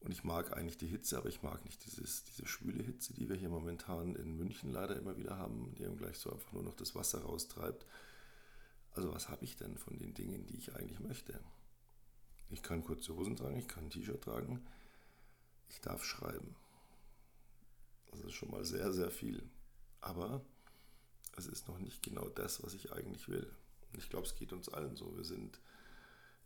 Und 0.00 0.12
ich 0.12 0.24
mag 0.24 0.56
eigentlich 0.56 0.78
die 0.78 0.86
Hitze, 0.86 1.18
aber 1.18 1.28
ich 1.28 1.42
mag 1.42 1.62
nicht 1.64 1.84
dieses, 1.84 2.24
diese 2.24 2.46
schwüle 2.46 2.82
Hitze, 2.82 3.12
die 3.12 3.28
wir 3.28 3.36
hier 3.36 3.50
momentan 3.50 4.14
in 4.14 4.36
München 4.36 4.70
leider 4.70 4.96
immer 4.96 5.16
wieder 5.18 5.36
haben, 5.36 5.74
die 5.76 5.82
eben 5.82 5.98
gleich 5.98 6.18
so 6.18 6.32
einfach 6.32 6.52
nur 6.52 6.62
noch 6.62 6.74
das 6.74 6.94
Wasser 6.94 7.20
raustreibt. 7.20 7.84
Also 8.92 9.12
was 9.12 9.28
habe 9.28 9.44
ich 9.44 9.56
denn 9.56 9.76
von 9.76 9.98
den 9.98 10.14
Dingen, 10.14 10.46
die 10.46 10.56
ich 10.56 10.74
eigentlich 10.74 11.00
möchte? 11.00 11.38
Ich 12.50 12.62
kann 12.62 12.84
kurze 12.84 13.14
Hosen 13.14 13.36
tragen, 13.36 13.58
ich 13.58 13.68
kann 13.68 13.84
ein 13.84 13.90
T-Shirt 13.90 14.22
tragen, 14.22 14.66
ich 15.68 15.80
darf 15.80 16.04
schreiben. 16.04 16.56
Das 18.10 18.20
ist 18.20 18.32
schon 18.32 18.50
mal 18.50 18.64
sehr, 18.64 18.92
sehr 18.92 19.10
viel. 19.10 19.48
Aber 20.00 20.44
es 21.36 21.46
ist 21.46 21.68
noch 21.68 21.78
nicht 21.78 22.02
genau 22.02 22.28
das, 22.28 22.62
was 22.62 22.74
ich 22.74 22.92
eigentlich 22.92 23.28
will. 23.28 23.48
Und 23.92 23.98
ich 23.98 24.10
glaube, 24.10 24.26
es 24.26 24.34
geht 24.34 24.52
uns 24.52 24.68
allen 24.68 24.96
so. 24.96 25.16
Wir 25.16 25.24
sind 25.24 25.60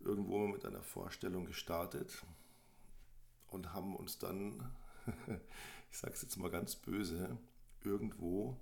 irgendwo 0.00 0.46
mit 0.46 0.66
einer 0.66 0.82
Vorstellung 0.82 1.46
gestartet, 1.46 2.22
und 3.54 3.72
haben 3.72 3.96
uns 3.96 4.18
dann, 4.18 4.70
ich 5.90 5.96
sage 5.96 6.12
es 6.12 6.22
jetzt 6.22 6.36
mal 6.36 6.50
ganz 6.50 6.76
böse, 6.76 7.38
irgendwo 7.82 8.58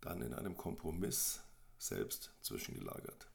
dann 0.00 0.20
in 0.20 0.34
einem 0.34 0.56
Kompromiss 0.56 1.40
selbst 1.78 2.32
zwischengelagert. 2.42 3.28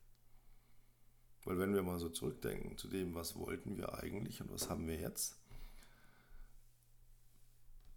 Weil 1.49 1.57
wenn 1.57 1.73
wir 1.73 1.81
mal 1.81 1.97
so 1.97 2.09
zurückdenken 2.09 2.77
zu 2.77 2.87
dem, 2.87 3.15
was 3.15 3.35
wollten 3.35 3.75
wir 3.75 3.95
eigentlich 3.95 4.39
und 4.39 4.51
was 4.51 4.69
haben 4.69 4.85
wir 4.85 4.99
jetzt, 4.99 5.35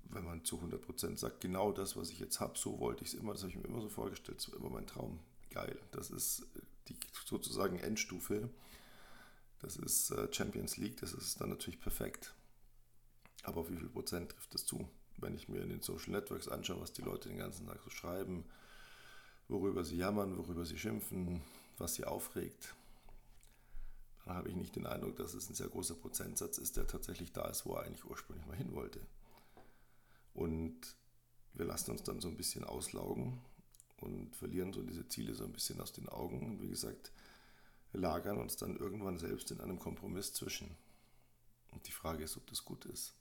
wenn 0.04 0.24
man 0.24 0.42
zu 0.42 0.56
100% 0.56 1.18
sagt, 1.18 1.42
genau 1.42 1.70
das, 1.70 1.94
was 1.94 2.08
ich 2.08 2.18
jetzt 2.18 2.40
habe, 2.40 2.56
so 2.56 2.80
wollte 2.80 3.04
ich 3.04 3.12
es 3.12 3.14
immer, 3.14 3.34
das 3.34 3.42
habe 3.42 3.50
ich 3.50 3.58
mir 3.58 3.66
immer 3.66 3.82
so 3.82 3.90
vorgestellt, 3.90 4.38
das 4.38 4.50
war 4.50 4.58
immer 4.58 4.70
mein 4.70 4.86
Traum. 4.86 5.20
Geil, 5.50 5.78
das 5.90 6.10
ist 6.10 6.46
die 6.88 6.96
sozusagen 7.26 7.78
Endstufe, 7.78 8.48
das 9.60 9.76
ist 9.76 10.12
äh, 10.12 10.32
Champions 10.32 10.78
League, 10.78 10.96
das 11.02 11.12
ist 11.12 11.38
dann 11.38 11.50
natürlich 11.50 11.78
perfekt. 11.78 12.32
Aber 13.42 13.60
auf 13.60 13.70
wie 13.70 13.76
viel 13.76 13.90
Prozent 13.90 14.30
trifft 14.30 14.54
das 14.54 14.64
zu? 14.64 14.88
Wenn 15.18 15.34
ich 15.34 15.50
mir 15.50 15.60
in 15.60 15.68
den 15.68 15.82
Social 15.82 16.12
Networks 16.12 16.48
anschaue, 16.48 16.80
was 16.80 16.94
die 16.94 17.02
Leute 17.02 17.28
den 17.28 17.36
ganzen 17.36 17.66
Tag 17.66 17.82
so 17.84 17.90
schreiben, 17.90 18.46
worüber 19.48 19.84
sie 19.84 19.98
jammern, 19.98 20.38
worüber 20.38 20.64
sie 20.64 20.78
schimpfen, 20.78 21.42
was 21.76 21.96
sie 21.96 22.06
aufregt, 22.06 22.74
dann 24.24 24.36
habe 24.36 24.48
ich 24.48 24.56
nicht 24.56 24.76
den 24.76 24.86
Eindruck, 24.86 25.16
dass 25.16 25.34
es 25.34 25.48
ein 25.48 25.54
sehr 25.54 25.68
großer 25.68 25.94
Prozentsatz 25.94 26.58
ist, 26.58 26.76
der 26.76 26.86
tatsächlich 26.86 27.32
da 27.32 27.48
ist, 27.48 27.66
wo 27.66 27.74
er 27.74 27.84
eigentlich 27.84 28.04
ursprünglich 28.04 28.46
mal 28.46 28.56
hin 28.56 28.72
wollte. 28.74 29.00
Und 30.34 30.96
wir 31.54 31.66
lassen 31.66 31.90
uns 31.90 32.02
dann 32.02 32.20
so 32.20 32.28
ein 32.28 32.36
bisschen 32.36 32.64
auslaugen 32.64 33.40
und 34.00 34.34
verlieren 34.36 34.72
so 34.72 34.82
diese 34.82 35.08
Ziele 35.08 35.34
so 35.34 35.44
ein 35.44 35.52
bisschen 35.52 35.80
aus 35.80 35.92
den 35.92 36.08
Augen. 36.08 36.40
Und 36.40 36.62
wie 36.62 36.68
gesagt, 36.68 37.12
lagern 37.92 38.38
uns 38.38 38.56
dann 38.56 38.76
irgendwann 38.76 39.18
selbst 39.18 39.50
in 39.50 39.60
einem 39.60 39.78
Kompromiss 39.78 40.32
zwischen. 40.32 40.76
Und 41.72 41.86
die 41.86 41.92
Frage 41.92 42.24
ist, 42.24 42.36
ob 42.36 42.46
das 42.46 42.64
gut 42.64 42.84
ist. 42.86 43.14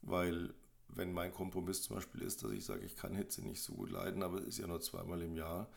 Weil 0.00 0.54
wenn 0.88 1.12
mein 1.12 1.32
Kompromiss 1.32 1.82
zum 1.82 1.96
Beispiel 1.96 2.22
ist, 2.22 2.42
dass 2.42 2.50
ich 2.52 2.64
sage, 2.64 2.84
ich 2.84 2.96
kann 2.96 3.14
Hitze 3.14 3.42
nicht 3.42 3.62
so 3.62 3.74
gut 3.74 3.90
leiden, 3.90 4.22
aber 4.22 4.38
es 4.38 4.48
ist 4.48 4.58
ja 4.58 4.66
nur 4.66 4.80
zweimal 4.80 5.22
im 5.22 5.36
Jahr, 5.36 5.70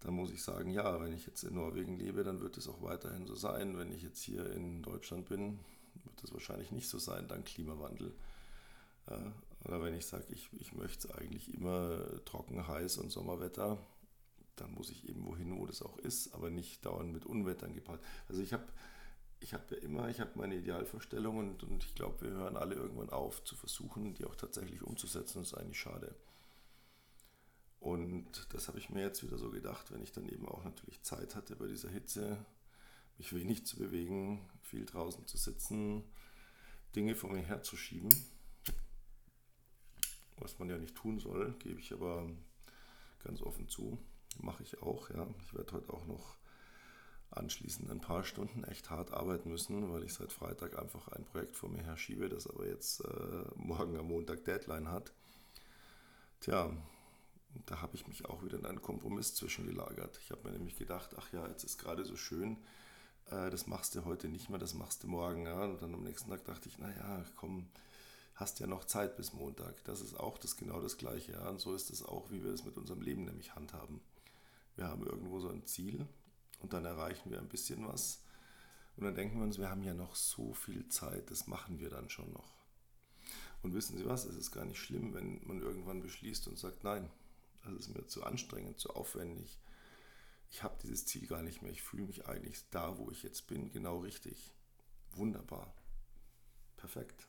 dann 0.00 0.14
muss 0.14 0.30
ich 0.30 0.42
sagen, 0.42 0.70
ja, 0.70 1.00
wenn 1.00 1.12
ich 1.12 1.26
jetzt 1.26 1.44
in 1.44 1.54
Norwegen 1.54 1.96
lebe, 1.96 2.24
dann 2.24 2.40
wird 2.40 2.56
es 2.56 2.68
auch 2.68 2.82
weiterhin 2.82 3.26
so 3.26 3.34
sein. 3.34 3.76
Wenn 3.76 3.92
ich 3.92 4.02
jetzt 4.02 4.22
hier 4.22 4.50
in 4.52 4.82
Deutschland 4.82 5.28
bin, 5.28 5.60
wird 6.04 6.24
es 6.24 6.32
wahrscheinlich 6.32 6.72
nicht 6.72 6.88
so 6.88 6.98
sein, 6.98 7.28
dank 7.28 7.44
Klimawandel. 7.44 8.14
Oder 9.64 9.82
wenn 9.82 9.94
ich 9.94 10.06
sage, 10.06 10.24
ich, 10.30 10.48
ich 10.58 10.72
möchte 10.72 11.08
es 11.08 11.14
eigentlich 11.14 11.52
immer 11.52 11.98
trocken, 12.24 12.66
heiß 12.66 12.98
und 12.98 13.10
Sommerwetter, 13.10 13.78
dann 14.56 14.72
muss 14.72 14.90
ich 14.90 15.08
eben 15.08 15.24
wohin, 15.26 15.58
wo 15.58 15.66
das 15.66 15.82
auch 15.82 15.98
ist, 15.98 16.34
aber 16.34 16.50
nicht 16.50 16.84
dauernd 16.84 17.12
mit 17.12 17.26
Unwettern 17.26 17.74
gepaart. 17.74 18.00
Also 18.28 18.42
ich 18.42 18.52
habe 18.52 18.64
ich 19.40 19.54
hab 19.54 19.70
ja 19.70 19.78
immer, 19.78 20.08
ich 20.08 20.20
habe 20.20 20.30
meine 20.34 20.54
Idealvorstellungen 20.56 21.50
und, 21.50 21.62
und 21.62 21.84
ich 21.84 21.94
glaube, 21.94 22.20
wir 22.22 22.30
hören 22.30 22.56
alle 22.56 22.74
irgendwann 22.74 23.10
auf 23.10 23.42
zu 23.44 23.56
versuchen, 23.56 24.14
die 24.14 24.26
auch 24.26 24.36
tatsächlich 24.36 24.82
umzusetzen. 24.82 25.38
Das 25.38 25.52
ist 25.52 25.58
eigentlich 25.58 25.80
schade. 25.80 26.14
Und 27.80 28.46
das 28.52 28.68
habe 28.68 28.78
ich 28.78 28.90
mir 28.90 29.02
jetzt 29.02 29.22
wieder 29.22 29.38
so 29.38 29.50
gedacht, 29.50 29.90
wenn 29.90 30.02
ich 30.02 30.12
dann 30.12 30.28
eben 30.28 30.46
auch 30.46 30.62
natürlich 30.64 31.02
Zeit 31.02 31.34
hatte 31.34 31.56
bei 31.56 31.66
dieser 31.66 31.88
Hitze, 31.88 32.44
mich 33.16 33.34
wenig 33.34 33.66
zu 33.66 33.76
bewegen, 33.76 34.48
viel 34.62 34.84
draußen 34.84 35.26
zu 35.26 35.36
sitzen, 35.38 36.04
Dinge 36.94 37.14
vor 37.14 37.30
mir 37.30 37.42
herzuschieben, 37.42 38.10
was 40.38 40.58
man 40.58 40.68
ja 40.68 40.76
nicht 40.76 40.94
tun 40.94 41.18
soll, 41.18 41.54
gebe 41.58 41.80
ich 41.80 41.92
aber 41.92 42.28
ganz 43.24 43.42
offen 43.42 43.68
zu, 43.68 43.98
mache 44.38 44.62
ich 44.62 44.82
auch. 44.82 45.10
Ja. 45.10 45.26
Ich 45.44 45.54
werde 45.54 45.72
heute 45.72 45.92
auch 45.92 46.06
noch 46.06 46.36
anschließend 47.30 47.90
ein 47.90 48.00
paar 48.00 48.24
Stunden 48.24 48.64
echt 48.64 48.90
hart 48.90 49.12
arbeiten 49.12 49.50
müssen, 49.50 49.92
weil 49.92 50.02
ich 50.02 50.14
seit 50.14 50.32
Freitag 50.32 50.78
einfach 50.78 51.08
ein 51.08 51.24
Projekt 51.24 51.56
vor 51.56 51.68
mir 51.68 51.82
herschiebe, 51.82 52.28
das 52.28 52.46
aber 52.46 52.66
jetzt 52.66 53.04
äh, 53.04 53.44
morgen 53.54 53.96
am 53.96 54.08
Montag 54.08 54.44
Deadline 54.44 54.88
hat. 54.88 55.12
Tja, 56.40 56.74
da 57.66 57.80
habe 57.80 57.96
ich 57.96 58.06
mich 58.06 58.24
auch 58.26 58.42
wieder 58.44 58.58
in 58.58 58.66
einen 58.66 58.82
Kompromiss 58.82 59.34
zwischengelagert. 59.34 60.18
Ich 60.22 60.30
habe 60.30 60.48
mir 60.48 60.56
nämlich 60.56 60.76
gedacht, 60.76 61.10
ach 61.18 61.32
ja, 61.32 61.46
jetzt 61.48 61.64
ist 61.64 61.78
gerade 61.78 62.04
so 62.04 62.16
schön, 62.16 62.56
äh, 63.30 63.50
das 63.50 63.66
machst 63.66 63.94
du 63.94 64.04
heute 64.04 64.28
nicht 64.28 64.50
mehr, 64.50 64.58
das 64.58 64.74
machst 64.74 65.02
du 65.02 65.08
morgen. 65.08 65.44
Ja? 65.44 65.64
Und 65.64 65.82
dann 65.82 65.94
am 65.94 66.02
nächsten 66.02 66.30
Tag 66.30 66.44
dachte 66.44 66.68
ich, 66.68 66.78
naja, 66.78 67.24
komm, 67.36 67.68
hast 68.34 68.60
ja 68.60 68.66
noch 68.66 68.84
Zeit 68.84 69.16
bis 69.16 69.32
Montag. 69.32 69.82
Das 69.84 70.00
ist 70.00 70.18
auch 70.18 70.38
das 70.38 70.56
genau 70.56 70.80
das 70.80 70.96
Gleiche. 70.96 71.32
Ja? 71.32 71.48
Und 71.48 71.60
so 71.60 71.74
ist 71.74 71.90
es 71.90 72.04
auch, 72.04 72.30
wie 72.30 72.42
wir 72.42 72.52
es 72.52 72.64
mit 72.64 72.76
unserem 72.76 73.02
Leben 73.02 73.24
nämlich 73.24 73.54
handhaben. 73.54 74.00
Wir 74.76 74.88
haben 74.88 75.04
irgendwo 75.04 75.40
so 75.40 75.48
ein 75.48 75.66
Ziel 75.66 76.06
und 76.60 76.72
dann 76.72 76.84
erreichen 76.84 77.30
wir 77.30 77.38
ein 77.38 77.48
bisschen 77.48 77.86
was. 77.86 78.22
Und 78.96 79.04
dann 79.04 79.14
denken 79.14 79.38
wir 79.38 79.44
uns, 79.44 79.58
wir 79.58 79.70
haben 79.70 79.82
ja 79.82 79.94
noch 79.94 80.14
so 80.14 80.52
viel 80.52 80.88
Zeit, 80.88 81.30
das 81.30 81.46
machen 81.46 81.78
wir 81.78 81.90
dann 81.90 82.10
schon 82.10 82.32
noch. 82.32 82.60
Und 83.62 83.74
wissen 83.74 83.98
Sie 83.98 84.06
was, 84.06 84.24
es 84.24 84.36
ist 84.36 84.52
gar 84.52 84.64
nicht 84.64 84.80
schlimm, 84.80 85.12
wenn 85.14 85.40
man 85.46 85.60
irgendwann 85.60 86.00
beschließt 86.00 86.48
und 86.48 86.58
sagt, 86.58 86.82
nein, 86.82 87.10
das 87.64 87.74
ist 87.74 87.94
mir 87.94 88.06
zu 88.06 88.24
anstrengend, 88.24 88.78
zu 88.78 88.90
aufwendig. 88.90 89.58
Ich 90.50 90.62
habe 90.62 90.78
dieses 90.82 91.06
Ziel 91.06 91.26
gar 91.26 91.42
nicht 91.42 91.62
mehr. 91.62 91.70
Ich 91.70 91.82
fühle 91.82 92.06
mich 92.06 92.26
eigentlich 92.26 92.68
da, 92.70 92.98
wo 92.98 93.10
ich 93.10 93.22
jetzt 93.22 93.46
bin, 93.46 93.70
genau 93.70 93.98
richtig. 93.98 94.52
Wunderbar. 95.12 95.72
Perfekt. 96.76 97.28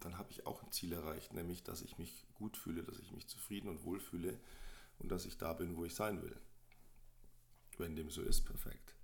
Dann 0.00 0.18
habe 0.18 0.30
ich 0.30 0.46
auch 0.46 0.62
ein 0.62 0.70
Ziel 0.70 0.92
erreicht, 0.92 1.32
nämlich, 1.32 1.62
dass 1.64 1.82
ich 1.82 1.98
mich 1.98 2.26
gut 2.34 2.56
fühle, 2.56 2.82
dass 2.82 2.98
ich 2.98 3.12
mich 3.12 3.26
zufrieden 3.26 3.68
und 3.68 3.84
wohl 3.84 4.00
fühle 4.00 4.38
und 4.98 5.10
dass 5.10 5.24
ich 5.24 5.38
da 5.38 5.54
bin, 5.54 5.76
wo 5.76 5.84
ich 5.84 5.94
sein 5.94 6.22
will. 6.22 6.36
Wenn 7.78 7.96
dem 7.96 8.10
so 8.10 8.22
ist, 8.22 8.42
perfekt. 8.42 8.94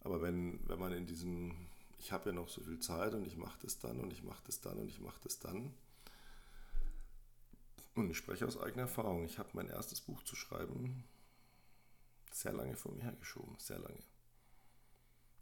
Aber 0.00 0.22
wenn, 0.22 0.60
wenn 0.68 0.78
man 0.78 0.92
in 0.92 1.06
diesem, 1.06 1.68
ich 1.98 2.12
habe 2.12 2.30
ja 2.30 2.34
noch 2.34 2.48
so 2.48 2.62
viel 2.62 2.78
Zeit 2.78 3.14
und 3.14 3.26
ich 3.26 3.36
mache 3.36 3.58
das 3.62 3.78
dann 3.78 3.98
und 3.98 4.12
ich 4.12 4.22
mache 4.22 4.42
das 4.46 4.60
dann 4.60 4.78
und 4.78 4.88
ich 4.88 5.00
mache 5.00 5.20
das 5.24 5.38
dann, 5.38 5.74
und 7.96 8.10
ich 8.10 8.16
spreche 8.18 8.46
aus 8.46 8.60
eigener 8.60 8.82
Erfahrung. 8.82 9.24
Ich 9.24 9.38
habe 9.38 9.50
mein 9.54 9.68
erstes 9.68 10.00
Buch 10.00 10.22
zu 10.22 10.36
schreiben 10.36 11.04
sehr 12.36 12.52
lange 12.52 12.76
vor 12.76 12.92
mir 12.92 13.02
hergeschoben, 13.02 13.56
sehr 13.58 13.78
lange. 13.78 14.02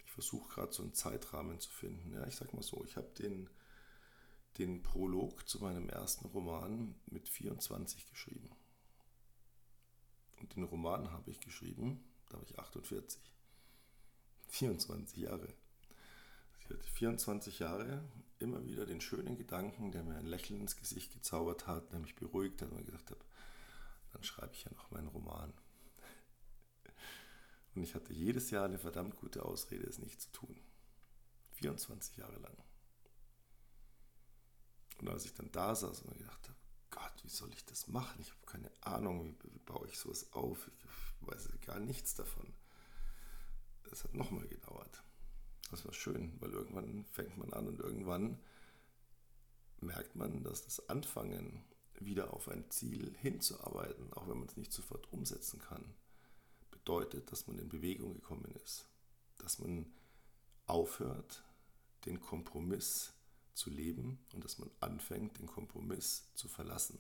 Ich 0.05 0.13
versuche 0.13 0.49
gerade 0.49 0.73
so 0.73 0.83
einen 0.83 0.95
Zeitrahmen 0.95 1.59
zu 1.59 1.71
finden. 1.71 2.13
Ja, 2.13 2.27
ich 2.27 2.37
sag 2.37 2.55
mal 2.55 2.63
so, 2.63 2.85
ich 2.85 2.97
habe 2.97 3.09
den, 3.19 3.51
den 4.59 4.83
Prolog 4.83 5.49
zu 5.49 5.59
meinem 5.59 5.89
ersten 5.89 6.27
Roman 6.29 6.95
mit 7.07 7.29
24 7.29 8.09
geschrieben. 8.09 8.51
Und 10.41 10.55
den 10.55 10.63
Roman 10.63 11.11
habe 11.11 11.31
ich 11.31 11.41
geschrieben, 11.41 12.05
da 12.29 12.37
war 12.37 12.45
ich 12.45 12.59
48. 12.59 13.21
24 14.49 15.19
Jahre. 15.19 15.53
Ich 16.61 16.71
hatte 16.71 16.79
24 16.79 17.59
Jahre 17.59 18.05
immer 18.39 18.65
wieder 18.65 18.87
den 18.87 19.01
schönen 19.01 19.37
Gedanken, 19.37 19.93
der 19.93 20.03
mir 20.03 20.17
ein 20.17 20.27
Lächeln 20.27 20.61
ins 20.61 20.77
Gesicht 20.77 21.13
gezaubert 21.13 21.67
hat, 21.67 21.93
der 21.93 22.01
mich 22.01 22.15
beruhigt 22.15 22.63
hat 22.63 22.71
und 22.71 22.77
mir 22.77 22.85
gedacht 22.85 23.11
habe, 23.11 23.25
dann 24.13 24.23
schreibe 24.23 24.55
ich 24.55 24.65
ja 24.65 24.73
noch 24.73 24.91
meinen 24.91 25.09
Roman. 25.09 25.53
Und 27.75 27.83
ich 27.83 27.95
hatte 27.95 28.13
jedes 28.13 28.51
Jahr 28.51 28.65
eine 28.67 28.79
verdammt 28.79 29.17
gute 29.17 29.45
Ausrede, 29.45 29.87
es 29.87 29.99
nicht 29.99 30.21
zu 30.21 30.31
tun. 30.31 30.57
24 31.55 32.17
Jahre 32.17 32.39
lang. 32.39 32.57
Und 34.99 35.09
als 35.09 35.25
ich 35.25 35.35
dann 35.35 35.51
da 35.51 35.75
saß 35.75 36.03
und 36.03 36.11
mir 36.11 36.19
gedacht 36.19 36.49
habe, 36.49 36.59
Gott, 36.91 37.25
wie 37.25 37.29
soll 37.29 37.53
ich 37.53 37.65
das 37.65 37.89
machen? 37.89 38.21
Ich 38.21 38.31
habe 38.31 38.47
keine 38.47 38.71
Ahnung, 38.83 39.25
wie, 39.25 39.53
wie 39.53 39.59
baue 39.59 39.89
ich 39.89 39.99
sowas 39.99 40.33
auf? 40.33 40.69
Ich 40.69 41.27
weiß 41.27 41.49
gar 41.67 41.81
nichts 41.81 42.15
davon. 42.15 42.55
Es 43.91 44.05
hat 44.05 44.15
nochmal 44.15 44.47
gedauert. 44.47 45.03
Das 45.71 45.85
war 45.85 45.93
schön, 45.93 46.33
weil 46.41 46.53
irgendwann 46.53 47.05
fängt 47.07 47.37
man 47.37 47.53
an 47.53 47.67
und 47.67 47.81
irgendwann 47.81 48.39
merkt 49.81 50.15
man, 50.15 50.43
dass 50.43 50.65
das 50.65 50.89
Anfangen, 50.89 51.65
wieder 52.01 52.35
auf 52.35 52.49
ein 52.49 52.69
Ziel 52.71 53.15
hinzuarbeiten, 53.21 54.13
auch 54.15 54.29
wenn 54.29 54.39
man 54.39 54.49
es 54.49 54.57
nicht 54.57 54.73
sofort 54.73 55.13
umsetzen 55.13 55.61
kann, 55.61 55.95
bedeutet, 56.71 57.31
dass 57.31 57.47
man 57.47 57.59
in 57.59 57.69
Bewegung 57.69 58.15
gekommen 58.15 58.53
ist. 58.65 58.89
Dass 59.39 59.59
man 59.59 59.87
aufhört, 60.67 61.45
den 62.05 62.21
Kompromiss 62.21 63.13
zu 63.55 63.71
leben 63.71 64.19
und 64.33 64.45
dass 64.45 64.59
man 64.59 64.71
anfängt, 64.81 65.39
den 65.39 65.47
Kompromiss 65.47 66.25
zu 66.35 66.49
verlassen. 66.49 66.99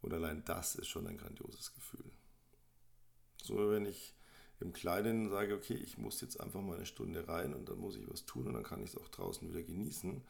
Und 0.00 0.12
allein 0.12 0.44
das 0.44 0.74
ist 0.74 0.88
schon 0.88 1.06
ein 1.06 1.18
grandioses 1.18 1.74
Gefühl. 1.74 2.10
So, 3.42 3.70
wenn 3.70 3.86
ich 3.86 4.14
im 4.62 4.72
Kleinen 4.72 5.28
sage, 5.28 5.54
okay, 5.54 5.74
ich 5.74 5.98
muss 5.98 6.20
jetzt 6.20 6.40
einfach 6.40 6.60
mal 6.60 6.76
eine 6.76 6.86
Stunde 6.86 7.28
rein 7.28 7.54
und 7.54 7.68
dann 7.68 7.78
muss 7.78 7.96
ich 7.96 8.08
was 8.08 8.24
tun 8.24 8.46
und 8.46 8.54
dann 8.54 8.62
kann 8.62 8.82
ich 8.82 8.90
es 8.90 8.96
auch 8.96 9.08
draußen 9.08 9.48
wieder 9.48 9.62
genießen, 9.62 10.22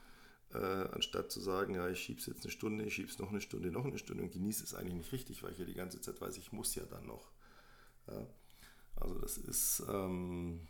äh, 0.55 0.59
anstatt 0.59 1.31
zu 1.31 1.41
sagen, 1.41 1.75
ja, 1.75 1.89
ich 1.89 2.01
schiebe 2.01 2.21
es 2.21 2.27
jetzt 2.27 2.45
eine 2.45 2.51
Stunde, 2.51 2.85
ich 2.85 2.95
schiebe 2.95 3.09
es 3.09 3.19
noch 3.19 3.31
eine 3.31 3.41
Stunde, 3.41 3.71
noch 3.71 3.85
eine 3.85 3.99
Stunde 3.99 4.23
und 4.23 4.33
genieße 4.33 4.65
es 4.65 4.75
eigentlich 4.75 4.95
nicht 4.95 5.13
richtig, 5.13 5.43
weil 5.43 5.53
ich 5.53 5.59
ja 5.59 5.65
die 5.65 5.75
ganze 5.75 6.01
Zeit 6.01 6.21
weiß, 6.21 6.37
ich 6.37 6.53
muss 6.53 6.75
ja 6.75 6.85
dann 6.85 7.07
noch. 7.07 7.31
Ja. 8.09 8.27
Also 8.97 9.19
das 9.19 9.39
ist 9.39 9.83
ähm, 9.89 10.69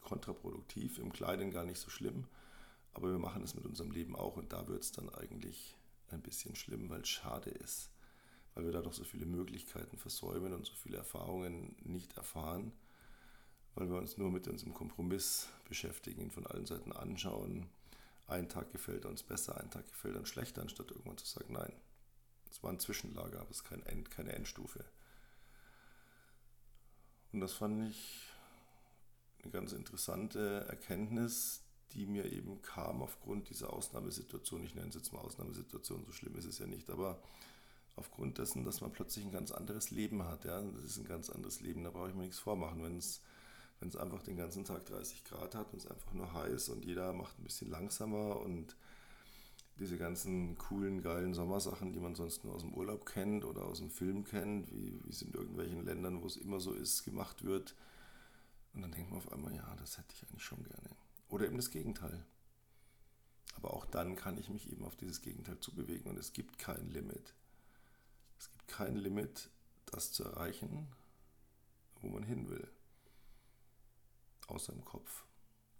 kontraproduktiv, 0.00 0.98
im 0.98 1.12
Kleinen 1.12 1.50
gar 1.50 1.64
nicht 1.64 1.78
so 1.78 1.90
schlimm, 1.90 2.26
aber 2.92 3.10
wir 3.10 3.18
machen 3.18 3.42
es 3.42 3.54
mit 3.54 3.64
unserem 3.64 3.90
Leben 3.90 4.16
auch 4.16 4.36
und 4.36 4.52
da 4.52 4.66
wird 4.68 4.82
es 4.82 4.92
dann 4.92 5.08
eigentlich 5.10 5.76
ein 6.08 6.22
bisschen 6.22 6.54
schlimm, 6.56 6.90
weil 6.90 7.02
es 7.02 7.08
schade 7.08 7.50
ist, 7.50 7.90
weil 8.54 8.64
wir 8.64 8.72
da 8.72 8.82
doch 8.82 8.92
so 8.92 9.04
viele 9.04 9.26
Möglichkeiten 9.26 9.96
versäumen 9.96 10.52
und 10.52 10.66
so 10.66 10.74
viele 10.74 10.98
Erfahrungen 10.98 11.76
nicht 11.84 12.16
erfahren 12.16 12.72
weil 13.74 13.90
wir 13.90 13.98
uns 13.98 14.18
nur 14.18 14.30
mit 14.30 14.48
unserem 14.48 14.74
Kompromiss 14.74 15.48
beschäftigen, 15.68 16.20
ihn 16.22 16.30
von 16.30 16.46
allen 16.46 16.66
Seiten 16.66 16.92
anschauen. 16.92 17.68
Ein 18.26 18.48
Tag 18.48 18.72
gefällt 18.72 19.04
uns 19.04 19.22
besser, 19.22 19.58
ein 19.60 19.70
Tag 19.70 19.88
gefällt 19.88 20.16
uns 20.16 20.28
schlechter, 20.28 20.62
anstatt 20.62 20.90
irgendwann 20.90 21.18
zu 21.18 21.26
sagen, 21.26 21.52
nein, 21.52 21.72
es 22.50 22.62
war 22.62 22.70
ein 22.70 22.78
Zwischenlager, 22.78 23.40
aber 23.40 23.50
es 23.50 23.58
ist 23.58 23.64
kein 23.64 23.84
End, 23.86 24.10
keine 24.10 24.32
Endstufe. 24.32 24.84
Und 27.32 27.40
das 27.40 27.54
fand 27.54 27.88
ich 27.88 28.28
eine 29.42 29.52
ganz 29.52 29.72
interessante 29.72 30.66
Erkenntnis, 30.68 31.62
die 31.92 32.06
mir 32.06 32.30
eben 32.30 32.62
kam 32.62 33.02
aufgrund 33.02 33.48
dieser 33.50 33.72
Ausnahmesituation. 33.72 34.64
Ich 34.64 34.74
nenne 34.74 34.88
es 34.88 34.94
jetzt 34.94 35.12
mal 35.12 35.20
Ausnahmesituation, 35.20 36.04
so 36.04 36.12
schlimm 36.12 36.36
ist 36.36 36.44
es 36.44 36.58
ja 36.58 36.66
nicht, 36.66 36.90
aber 36.90 37.22
aufgrund 37.96 38.38
dessen, 38.38 38.64
dass 38.64 38.80
man 38.80 38.92
plötzlich 38.92 39.24
ein 39.24 39.32
ganz 39.32 39.50
anderes 39.50 39.90
Leben 39.90 40.22
hat. 40.24 40.44
Ja? 40.44 40.60
Das 40.60 40.84
ist 40.84 40.98
ein 40.98 41.04
ganz 41.04 41.28
anderes 41.30 41.60
Leben, 41.60 41.84
da 41.84 41.90
brauche 41.90 42.08
ich 42.08 42.14
mir 42.14 42.22
nichts 42.22 42.38
vormachen. 42.38 42.82
Wenn 42.82 42.98
es 42.98 43.20
wenn 43.82 43.88
es 43.88 43.96
einfach 43.96 44.22
den 44.22 44.36
ganzen 44.36 44.64
Tag 44.64 44.86
30 44.86 45.24
Grad 45.24 45.56
hat 45.56 45.72
und 45.72 45.80
es 45.80 45.88
einfach 45.88 46.12
nur 46.12 46.32
heiß 46.32 46.68
und 46.68 46.84
jeder 46.84 47.12
macht 47.12 47.36
ein 47.40 47.42
bisschen 47.42 47.68
langsamer 47.68 48.38
und 48.38 48.76
diese 49.80 49.98
ganzen 49.98 50.56
coolen, 50.56 51.02
geilen 51.02 51.34
Sommersachen, 51.34 51.92
die 51.92 51.98
man 51.98 52.14
sonst 52.14 52.44
nur 52.44 52.54
aus 52.54 52.60
dem 52.60 52.74
Urlaub 52.74 53.04
kennt 53.06 53.44
oder 53.44 53.64
aus 53.64 53.78
dem 53.78 53.90
Film 53.90 54.22
kennt, 54.22 54.70
wie, 54.70 55.02
wie 55.02 55.10
es 55.10 55.22
in 55.22 55.32
irgendwelchen 55.32 55.84
Ländern, 55.84 56.22
wo 56.22 56.26
es 56.28 56.36
immer 56.36 56.60
so 56.60 56.72
ist, 56.72 57.02
gemacht 57.02 57.42
wird. 57.42 57.74
Und 58.72 58.82
dann 58.82 58.92
denkt 58.92 59.10
man 59.10 59.18
auf 59.18 59.32
einmal, 59.32 59.52
ja, 59.52 59.74
das 59.80 59.98
hätte 59.98 60.14
ich 60.14 60.22
eigentlich 60.28 60.44
schon 60.44 60.62
gerne. 60.62 60.90
Oder 61.28 61.46
eben 61.46 61.56
das 61.56 61.70
Gegenteil. 61.70 62.24
Aber 63.56 63.74
auch 63.74 63.84
dann 63.86 64.14
kann 64.14 64.38
ich 64.38 64.48
mich 64.48 64.70
eben 64.70 64.84
auf 64.84 64.94
dieses 64.94 65.22
Gegenteil 65.22 65.58
zubewegen 65.58 66.08
und 66.08 66.20
es 66.20 66.32
gibt 66.32 66.56
kein 66.60 66.88
Limit. 66.90 67.34
Es 68.38 68.48
gibt 68.48 68.68
kein 68.68 68.94
Limit, 68.94 69.50
das 69.86 70.12
zu 70.12 70.22
erreichen, 70.22 70.86
wo 72.00 72.06
man 72.10 72.22
hin 72.22 72.48
will 72.48 72.68
aus 74.48 74.66
seinem 74.66 74.84
Kopf. 74.84 75.24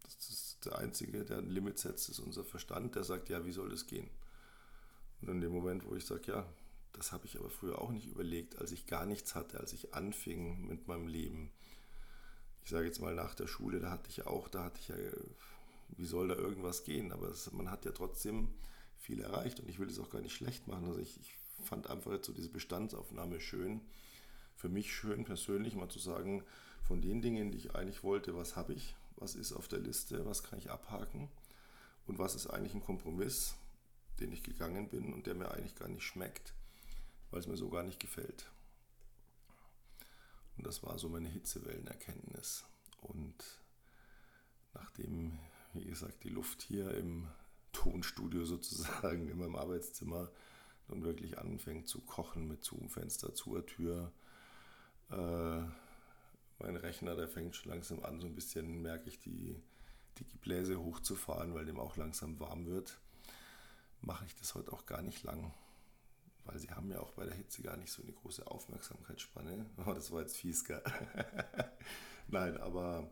Das 0.02 0.28
ist 0.28 0.64
der 0.64 0.78
Einzige, 0.78 1.24
der 1.24 1.38
ein 1.38 1.50
Limit 1.50 1.78
setzt, 1.78 2.08
ist 2.08 2.18
unser 2.18 2.44
Verstand, 2.44 2.94
der 2.94 3.04
sagt, 3.04 3.28
ja, 3.28 3.44
wie 3.44 3.52
soll 3.52 3.70
das 3.70 3.86
gehen? 3.86 4.10
Und 5.20 5.28
in 5.28 5.40
dem 5.40 5.52
Moment, 5.52 5.86
wo 5.86 5.94
ich 5.94 6.04
sage, 6.04 6.22
ja, 6.26 6.46
das 6.92 7.12
habe 7.12 7.26
ich 7.26 7.38
aber 7.38 7.50
früher 7.50 7.80
auch 7.80 7.90
nicht 7.90 8.06
überlegt, 8.06 8.58
als 8.58 8.72
ich 8.72 8.86
gar 8.86 9.06
nichts 9.06 9.34
hatte, 9.34 9.58
als 9.60 9.72
ich 9.72 9.94
anfing 9.94 10.66
mit 10.66 10.88
meinem 10.88 11.06
Leben. 11.06 11.50
Ich 12.64 12.70
sage 12.70 12.86
jetzt 12.86 13.00
mal 13.00 13.14
nach 13.14 13.34
der 13.34 13.46
Schule, 13.46 13.80
da 13.80 13.90
hatte 13.90 14.10
ich 14.10 14.26
auch, 14.26 14.48
da 14.48 14.64
hatte 14.64 14.78
ich 14.80 14.88
ja, 14.88 14.96
wie 15.96 16.04
soll 16.04 16.28
da 16.28 16.34
irgendwas 16.34 16.84
gehen? 16.84 17.12
Aber 17.12 17.28
es, 17.28 17.50
man 17.52 17.70
hat 17.70 17.84
ja 17.84 17.92
trotzdem 17.92 18.48
viel 18.98 19.20
erreicht 19.20 19.60
und 19.60 19.68
ich 19.68 19.78
will 19.78 19.88
das 19.88 19.98
auch 19.98 20.10
gar 20.10 20.20
nicht 20.20 20.34
schlecht 20.34 20.68
machen. 20.68 20.86
Also 20.86 21.00
ich, 21.00 21.18
ich 21.20 21.34
fand 21.64 21.88
einfach 21.88 22.12
jetzt 22.12 22.26
so 22.26 22.32
diese 22.32 22.50
Bestandsaufnahme 22.50 23.40
schön. 23.40 23.80
Für 24.56 24.68
mich 24.68 24.94
schön 24.94 25.24
persönlich 25.24 25.74
mal 25.74 25.88
zu 25.88 25.98
sagen, 25.98 26.44
von 26.82 27.00
den 27.00 27.22
Dingen, 27.22 27.50
die 27.50 27.58
ich 27.58 27.74
eigentlich 27.74 28.02
wollte, 28.02 28.36
was 28.36 28.56
habe 28.56 28.74
ich, 28.74 28.96
was 29.16 29.34
ist 29.34 29.52
auf 29.52 29.68
der 29.68 29.80
Liste, 29.80 30.26
was 30.26 30.42
kann 30.42 30.58
ich 30.58 30.70
abhaken 30.70 31.28
und 32.06 32.18
was 32.18 32.34
ist 32.34 32.48
eigentlich 32.48 32.74
ein 32.74 32.82
Kompromiss, 32.82 33.54
den 34.20 34.32
ich 34.32 34.42
gegangen 34.42 34.88
bin 34.88 35.12
und 35.12 35.26
der 35.26 35.34
mir 35.34 35.50
eigentlich 35.50 35.76
gar 35.76 35.88
nicht 35.88 36.04
schmeckt, 36.04 36.54
weil 37.30 37.40
es 37.40 37.46
mir 37.46 37.56
so 37.56 37.68
gar 37.70 37.82
nicht 37.82 38.00
gefällt. 38.00 38.50
Und 40.56 40.66
das 40.66 40.82
war 40.82 40.98
so 40.98 41.08
meine 41.08 41.28
Hitzewellenerkenntnis. 41.28 42.64
Und 43.00 43.34
nachdem, 44.74 45.38
wie 45.72 45.84
gesagt, 45.84 46.24
die 46.24 46.28
Luft 46.28 46.62
hier 46.62 46.94
im 46.94 47.28
Tonstudio 47.72 48.44
sozusagen, 48.44 49.28
in 49.30 49.38
meinem 49.38 49.56
Arbeitszimmer, 49.56 50.30
nun 50.88 51.04
wirklich 51.04 51.38
anfängt 51.38 51.88
zu 51.88 52.00
kochen 52.00 52.48
mit 52.48 52.64
Zoom-Fenster, 52.64 53.34
zur 53.34 53.64
Tür, 53.64 54.12
äh, 55.10 55.62
mein 56.62 56.76
Rechner, 56.76 57.16
der 57.16 57.28
fängt 57.28 57.56
schon 57.56 57.72
langsam 57.72 58.02
an, 58.04 58.20
so 58.20 58.26
ein 58.26 58.34
bisschen 58.34 58.82
merke 58.82 59.08
ich 59.08 59.18
die, 59.18 59.60
die 60.18 60.28
Gebläse 60.28 60.78
hochzufahren, 60.80 61.54
weil 61.54 61.64
dem 61.64 61.78
auch 61.78 61.96
langsam 61.96 62.38
warm 62.40 62.66
wird 62.66 62.98
mache 64.02 64.24
ich 64.26 64.34
das 64.36 64.54
heute 64.54 64.72
auch 64.72 64.84
gar 64.86 65.02
nicht 65.02 65.22
lang, 65.22 65.52
weil 66.44 66.58
sie 66.58 66.70
haben 66.70 66.90
ja 66.90 67.00
auch 67.00 67.12
bei 67.12 67.24
der 67.24 67.34
Hitze 67.34 67.62
gar 67.62 67.76
nicht 67.76 67.90
so 67.90 68.02
eine 68.02 68.12
große 68.12 68.46
Aufmerksamkeitsspanne. 68.46 69.66
Oh, 69.86 69.92
das 69.92 70.10
war 70.10 70.20
jetzt 70.20 70.36
fies, 70.36 70.64
gell? 70.64 70.82
Nein, 72.28 72.56
aber 72.58 73.10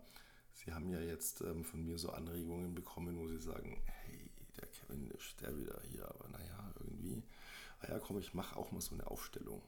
sie 0.52 0.72
haben 0.72 0.90
ja 0.90 1.00
jetzt 1.00 1.40
ähm, 1.42 1.64
von 1.64 1.84
mir 1.84 1.98
so 1.98 2.10
Anregungen 2.10 2.74
bekommen, 2.74 3.18
wo 3.18 3.28
sie 3.28 3.38
sagen, 3.40 3.80
hey, 3.84 4.30
der 4.56 4.66
Kevin 4.66 5.10
ist 5.12 5.40
der 5.40 5.56
wieder 5.56 5.80
hier, 5.90 6.08
aber 6.08 6.28
naja, 6.28 6.72
irgendwie, 6.80 7.22
ah 7.80 7.88
ja, 7.88 7.98
komm, 7.98 8.18
ich 8.18 8.34
mache 8.34 8.56
auch 8.56 8.72
mal 8.72 8.80
so 8.80 8.94
eine 8.94 9.06
Aufstellung. 9.06 9.62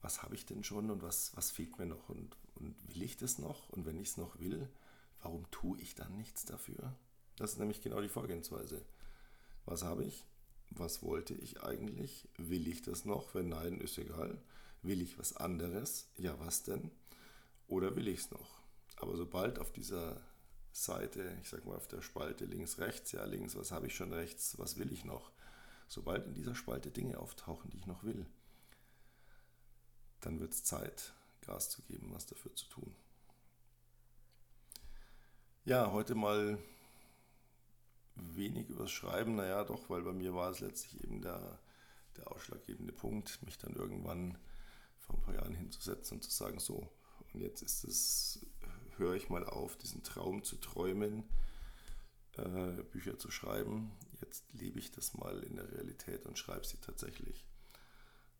Was 0.00 0.22
habe 0.22 0.34
ich 0.34 0.46
denn 0.46 0.62
schon 0.62 0.90
und 0.90 1.02
was, 1.02 1.36
was 1.36 1.50
fehlt 1.50 1.78
mir 1.78 1.86
noch 1.86 2.08
und, 2.08 2.36
und 2.58 2.76
will 2.88 3.02
ich 3.02 3.16
das 3.16 3.38
noch? 3.38 3.68
Und 3.70 3.86
wenn 3.86 3.98
ich 3.98 4.08
es 4.08 4.16
noch 4.16 4.38
will, 4.38 4.68
warum 5.22 5.50
tue 5.50 5.80
ich 5.80 5.94
dann 5.94 6.16
nichts 6.16 6.44
dafür? 6.44 6.94
Das 7.36 7.52
ist 7.52 7.58
nämlich 7.58 7.82
genau 7.82 8.00
die 8.00 8.08
Vorgehensweise. 8.08 8.82
Was 9.64 9.82
habe 9.82 10.04
ich? 10.04 10.26
was 10.70 11.02
wollte 11.02 11.34
ich 11.34 11.62
eigentlich? 11.62 12.28
Will 12.36 12.68
ich 12.68 12.82
das 12.82 13.04
noch? 13.04 13.34
Wenn 13.34 13.48
nein, 13.48 13.80
ist 13.80 13.98
egal. 13.98 14.38
Will 14.82 15.02
ich 15.02 15.18
was 15.18 15.36
anderes? 15.36 16.08
Ja, 16.16 16.38
was 16.40 16.62
denn? 16.62 16.90
Oder 17.66 17.96
will 17.96 18.08
ich 18.08 18.20
es 18.20 18.30
noch? 18.30 18.60
Aber 18.96 19.16
sobald 19.16 19.58
auf 19.58 19.72
dieser 19.72 20.20
Seite, 20.72 21.36
ich 21.42 21.48
sag 21.48 21.64
mal 21.64 21.76
auf 21.76 21.88
der 21.88 22.02
Spalte 22.02 22.44
links, 22.44 22.78
rechts, 22.78 23.12
ja 23.12 23.24
links, 23.24 23.56
was 23.56 23.72
habe 23.72 23.86
ich 23.86 23.94
schon 23.94 24.12
rechts, 24.12 24.58
was 24.58 24.78
will 24.78 24.92
ich 24.92 25.04
noch? 25.04 25.32
Sobald 25.88 26.26
in 26.26 26.34
dieser 26.34 26.54
Spalte 26.54 26.90
Dinge 26.90 27.18
auftauchen, 27.18 27.70
die 27.70 27.78
ich 27.78 27.86
noch 27.86 28.04
will, 28.04 28.26
dann 30.20 30.40
wird 30.40 30.52
es 30.52 30.64
Zeit, 30.64 31.14
Gas 31.48 31.70
zu 31.70 31.82
geben, 31.82 32.12
was 32.12 32.26
dafür 32.26 32.54
zu 32.54 32.66
tun. 32.68 32.94
Ja, 35.64 35.92
heute 35.92 36.14
mal 36.14 36.58
wenig 38.14 38.68
übers 38.68 38.90
Schreiben, 38.90 39.36
naja, 39.36 39.64
doch, 39.64 39.88
weil 39.88 40.02
bei 40.02 40.12
mir 40.12 40.34
war 40.34 40.50
es 40.50 40.60
letztlich 40.60 41.02
eben 41.02 41.22
der, 41.22 41.58
der 42.16 42.30
ausschlaggebende 42.30 42.92
Punkt, 42.92 43.42
mich 43.44 43.56
dann 43.56 43.74
irgendwann 43.74 44.36
vor 44.98 45.16
ein 45.16 45.22
paar 45.22 45.34
Jahren 45.34 45.54
hinzusetzen 45.54 46.18
und 46.18 46.22
zu 46.22 46.30
sagen, 46.30 46.58
so, 46.58 46.90
und 47.32 47.40
jetzt 47.40 47.62
ist 47.62 47.84
es, 47.84 48.46
höre 48.96 49.14
ich 49.14 49.30
mal 49.30 49.44
auf, 49.44 49.76
diesen 49.76 50.02
Traum 50.02 50.42
zu 50.44 50.56
träumen, 50.56 51.24
äh, 52.36 52.82
Bücher 52.90 53.18
zu 53.18 53.30
schreiben. 53.30 53.92
Jetzt 54.20 54.52
lebe 54.52 54.78
ich 54.78 54.90
das 54.90 55.14
mal 55.14 55.42
in 55.44 55.56
der 55.56 55.70
Realität 55.72 56.26
und 56.26 56.38
schreibe 56.38 56.66
sie 56.66 56.78
tatsächlich. 56.78 57.46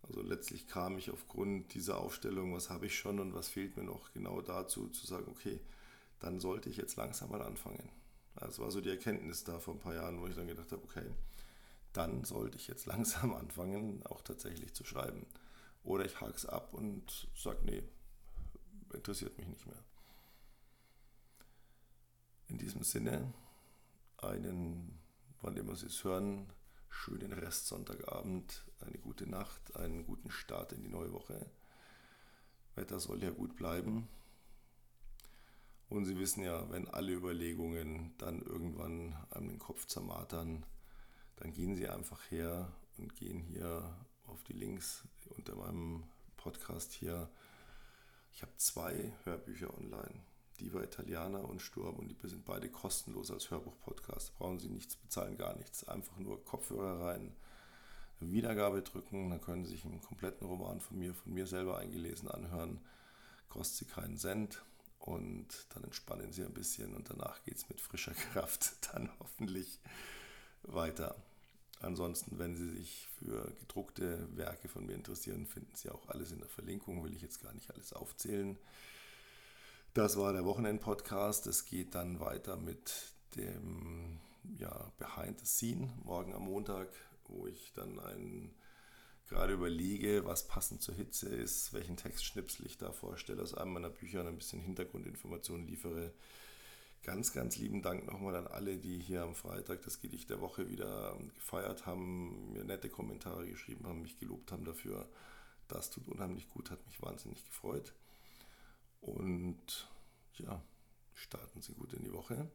Also 0.08 0.22
letztlich 0.22 0.66
kam 0.66 0.96
ich 0.96 1.10
aufgrund 1.10 1.74
dieser 1.74 1.98
Aufstellung, 1.98 2.54
was 2.54 2.70
habe 2.70 2.86
ich 2.86 2.98
schon 2.98 3.20
und 3.20 3.34
was 3.34 3.48
fehlt 3.48 3.76
mir 3.76 3.84
noch, 3.84 4.12
genau 4.12 4.40
dazu 4.40 4.88
zu 4.88 5.06
sagen, 5.06 5.26
okay, 5.28 5.60
dann 6.18 6.40
sollte 6.40 6.70
ich 6.70 6.78
jetzt 6.78 6.96
langsam 6.96 7.30
mal 7.30 7.42
anfangen. 7.42 7.90
Das 8.36 8.58
war 8.58 8.70
so 8.70 8.80
die 8.80 8.88
Erkenntnis 8.88 9.44
da 9.44 9.58
vor 9.58 9.74
ein 9.74 9.80
paar 9.80 9.94
Jahren, 9.94 10.20
wo 10.20 10.26
ich 10.26 10.34
dann 10.34 10.46
gedacht 10.46 10.72
habe, 10.72 10.82
okay, 10.82 11.10
dann 11.92 12.24
sollte 12.24 12.56
ich 12.56 12.68
jetzt 12.68 12.86
langsam 12.92 13.34
anfangen, 13.34 14.02
auch 14.06 14.22
tatsächlich 14.22 14.74
zu 14.74 14.84
schreiben. 14.84 15.26
Oder 15.84 16.06
ich 16.06 16.20
hake 16.20 16.34
es 16.34 16.46
ab 16.46 16.72
und 16.72 17.28
sage, 17.36 17.60
nee, 17.64 17.82
interessiert 18.94 19.36
mich 19.38 19.48
nicht 19.48 19.66
mehr. 19.66 19.82
In 22.48 22.56
diesem 22.56 22.82
Sinne, 22.82 23.32
einen, 24.16 24.98
wann 25.42 25.56
immer 25.56 25.74
Sie 25.76 25.86
es 25.86 26.02
hören, 26.02 26.50
schönen 26.88 27.32
Restsonntagabend, 27.32 28.64
eine 28.80 28.98
gute 28.98 29.26
Nacht, 29.28 29.76
einen 29.76 30.04
guten 30.04 30.30
Start 30.30 30.72
in 30.72 30.82
die 30.82 30.88
neue 30.88 31.12
Woche. 31.12 31.50
Wetter 32.74 33.00
soll 33.00 33.22
ja 33.22 33.30
gut 33.30 33.56
bleiben. 33.56 34.08
Und 35.88 36.04
Sie 36.04 36.18
wissen 36.18 36.42
ja, 36.44 36.70
wenn 36.70 36.88
alle 36.88 37.12
Überlegungen 37.12 38.14
dann 38.18 38.42
irgendwann 38.42 39.16
einem 39.30 39.48
den 39.48 39.58
Kopf 39.58 39.86
zermartern, 39.86 40.66
dann 41.36 41.52
gehen 41.52 41.76
Sie 41.76 41.88
einfach 41.88 42.30
her 42.30 42.72
und 42.98 43.14
gehen 43.14 43.40
hier 43.40 43.96
auf 44.26 44.44
die 44.44 44.52
Links 44.52 45.04
unter 45.30 45.56
meinem 45.56 46.04
Podcast 46.36 46.92
hier. 46.92 47.30
Ich 48.32 48.42
habe 48.42 48.52
zwei 48.56 49.12
Hörbücher 49.24 49.72
online. 49.76 50.27
Diva 50.60 50.82
Italiana 50.82 51.38
und 51.38 51.60
Sturm 51.60 51.96
und 51.96 52.08
die 52.08 52.28
sind 52.28 52.44
beide 52.44 52.68
kostenlos 52.68 53.30
als 53.30 53.50
Hörbuch-Podcast. 53.50 54.36
Brauchen 54.38 54.58
Sie 54.58 54.68
nichts 54.68 54.96
bezahlen, 54.96 55.36
gar 55.36 55.56
nichts. 55.56 55.86
Einfach 55.88 56.18
nur 56.18 56.44
Kopfhörer 56.44 57.06
rein, 57.06 57.32
Wiedergabe 58.20 58.82
drücken, 58.82 59.30
dann 59.30 59.40
können 59.40 59.64
Sie 59.64 59.72
sich 59.72 59.84
einen 59.84 60.00
kompletten 60.00 60.46
Roman 60.46 60.80
von 60.80 60.98
mir, 60.98 61.14
von 61.14 61.32
mir 61.32 61.46
selber 61.46 61.78
eingelesen 61.78 62.28
anhören. 62.28 62.80
Kostet 63.48 63.88
Sie 63.88 63.94
keinen 63.94 64.16
Cent 64.16 64.62
und 64.98 65.46
dann 65.70 65.84
entspannen 65.84 66.32
sie 66.32 66.44
ein 66.44 66.52
bisschen 66.52 66.94
und 66.94 67.08
danach 67.08 67.42
geht 67.44 67.56
es 67.56 67.68
mit 67.68 67.80
frischer 67.80 68.12
Kraft 68.12 68.72
dann 68.92 69.10
hoffentlich 69.20 69.80
weiter. 70.62 71.16
Ansonsten, 71.80 72.38
wenn 72.38 72.56
Sie 72.56 72.68
sich 72.70 73.06
für 73.18 73.52
gedruckte 73.60 74.28
Werke 74.36 74.68
von 74.68 74.84
mir 74.84 74.94
interessieren, 74.94 75.46
finden 75.46 75.74
Sie 75.74 75.90
auch 75.90 76.08
alles 76.08 76.32
in 76.32 76.40
der 76.40 76.48
Verlinkung, 76.48 77.04
will 77.04 77.14
ich 77.14 77.22
jetzt 77.22 77.40
gar 77.40 77.54
nicht 77.54 77.70
alles 77.70 77.92
aufzählen. 77.92 78.58
Das 79.94 80.16
war 80.16 80.32
der 80.32 80.44
Wochenend-Podcast. 80.44 81.46
Es 81.46 81.64
geht 81.64 81.94
dann 81.94 82.20
weiter 82.20 82.56
mit 82.56 83.14
dem 83.36 84.20
ja, 84.58 84.92
Behind 84.98 85.40
the 85.40 85.46
Scene 85.46 85.92
morgen 86.04 86.34
am 86.34 86.42
Montag, 86.42 86.88
wo 87.26 87.46
ich 87.46 87.72
dann 87.72 87.98
einen 87.98 88.54
gerade 89.26 89.54
überlege, 89.54 90.24
was 90.24 90.46
passend 90.46 90.82
zur 90.82 90.94
Hitze 90.94 91.28
ist, 91.28 91.72
welchen 91.72 91.96
Textschnipsel 91.96 92.66
ich 92.66 92.78
da 92.78 92.92
vorstelle 92.92 93.42
aus 93.42 93.54
einem 93.54 93.72
meiner 93.72 93.90
Bücher 93.90 94.20
und 94.20 94.28
ein 94.28 94.36
bisschen 94.36 94.60
Hintergrundinformationen 94.60 95.66
liefere. 95.66 96.12
Ganz, 97.02 97.32
ganz 97.32 97.56
lieben 97.56 97.82
Dank 97.82 98.06
nochmal 98.06 98.36
an 98.36 98.46
alle, 98.46 98.76
die 98.76 98.98
hier 98.98 99.22
am 99.22 99.34
Freitag 99.34 99.82
das 99.82 100.00
Gedicht 100.00 100.30
der 100.30 100.40
Woche 100.40 100.68
wieder 100.68 101.16
gefeiert 101.34 101.86
haben, 101.86 102.52
mir 102.52 102.64
nette 102.64 102.90
Kommentare 102.90 103.46
geschrieben 103.46 103.86
haben, 103.86 104.02
mich 104.02 104.18
gelobt 104.18 104.52
haben 104.52 104.64
dafür. 104.64 105.08
Das 105.66 105.90
tut 105.90 106.08
unheimlich 106.08 106.48
gut, 106.50 106.70
hat 106.70 106.86
mich 106.86 107.00
wahnsinnig 107.02 107.44
gefreut. 107.44 107.94
Und 109.00 109.88
ja, 110.34 110.62
starten 111.14 111.62
Sie 111.62 111.74
gut 111.74 111.92
in 111.92 112.04
die 112.04 112.12
Woche. 112.12 112.50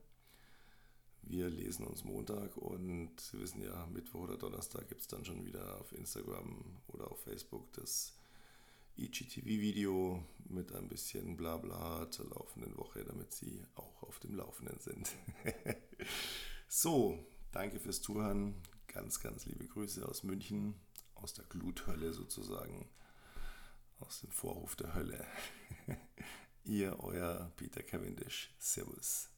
Wir 1.23 1.49
lesen 1.49 1.85
uns 1.85 2.03
Montag 2.03 2.57
und 2.57 3.19
Sie 3.19 3.39
wissen 3.39 3.61
ja, 3.61 3.85
Mittwoch 3.87 4.21
oder 4.21 4.37
Donnerstag 4.37 4.87
gibt 4.89 5.01
es 5.01 5.07
dann 5.07 5.23
schon 5.23 5.45
wieder 5.45 5.79
auf 5.79 5.93
Instagram 5.93 6.81
oder 6.87 7.09
auf 7.11 7.21
Facebook 7.23 7.71
das 7.73 8.17
IGTV-Video 8.97 10.23
mit 10.49 10.71
ein 10.73 10.87
bisschen 10.87 11.35
Blabla 11.35 12.11
zur 12.11 12.29
laufenden 12.29 12.77
Woche, 12.77 13.03
damit 13.03 13.33
Sie 13.33 13.65
auch 13.75 14.03
auf 14.03 14.19
dem 14.19 14.35
Laufenden 14.35 14.79
sind. 14.79 15.09
so, 16.67 17.17
danke 17.51 17.79
fürs 17.79 18.01
Zuhören. 18.01 18.55
Ganz, 18.87 19.19
ganz 19.19 19.45
liebe 19.45 19.65
Grüße 19.65 20.07
aus 20.07 20.23
München, 20.23 20.75
aus 21.15 21.33
der 21.33 21.45
Gluthölle 21.45 22.13
sozusagen, 22.13 22.87
aus 24.05 24.21
dem 24.21 24.31
Vorhof 24.31 24.75
der 24.75 24.93
Hölle. 24.93 25.25
Ihr, 26.63 26.99
euer 26.99 27.51
Peter 27.57 27.83
Cavendish. 27.83 28.53
Servus. 28.59 29.29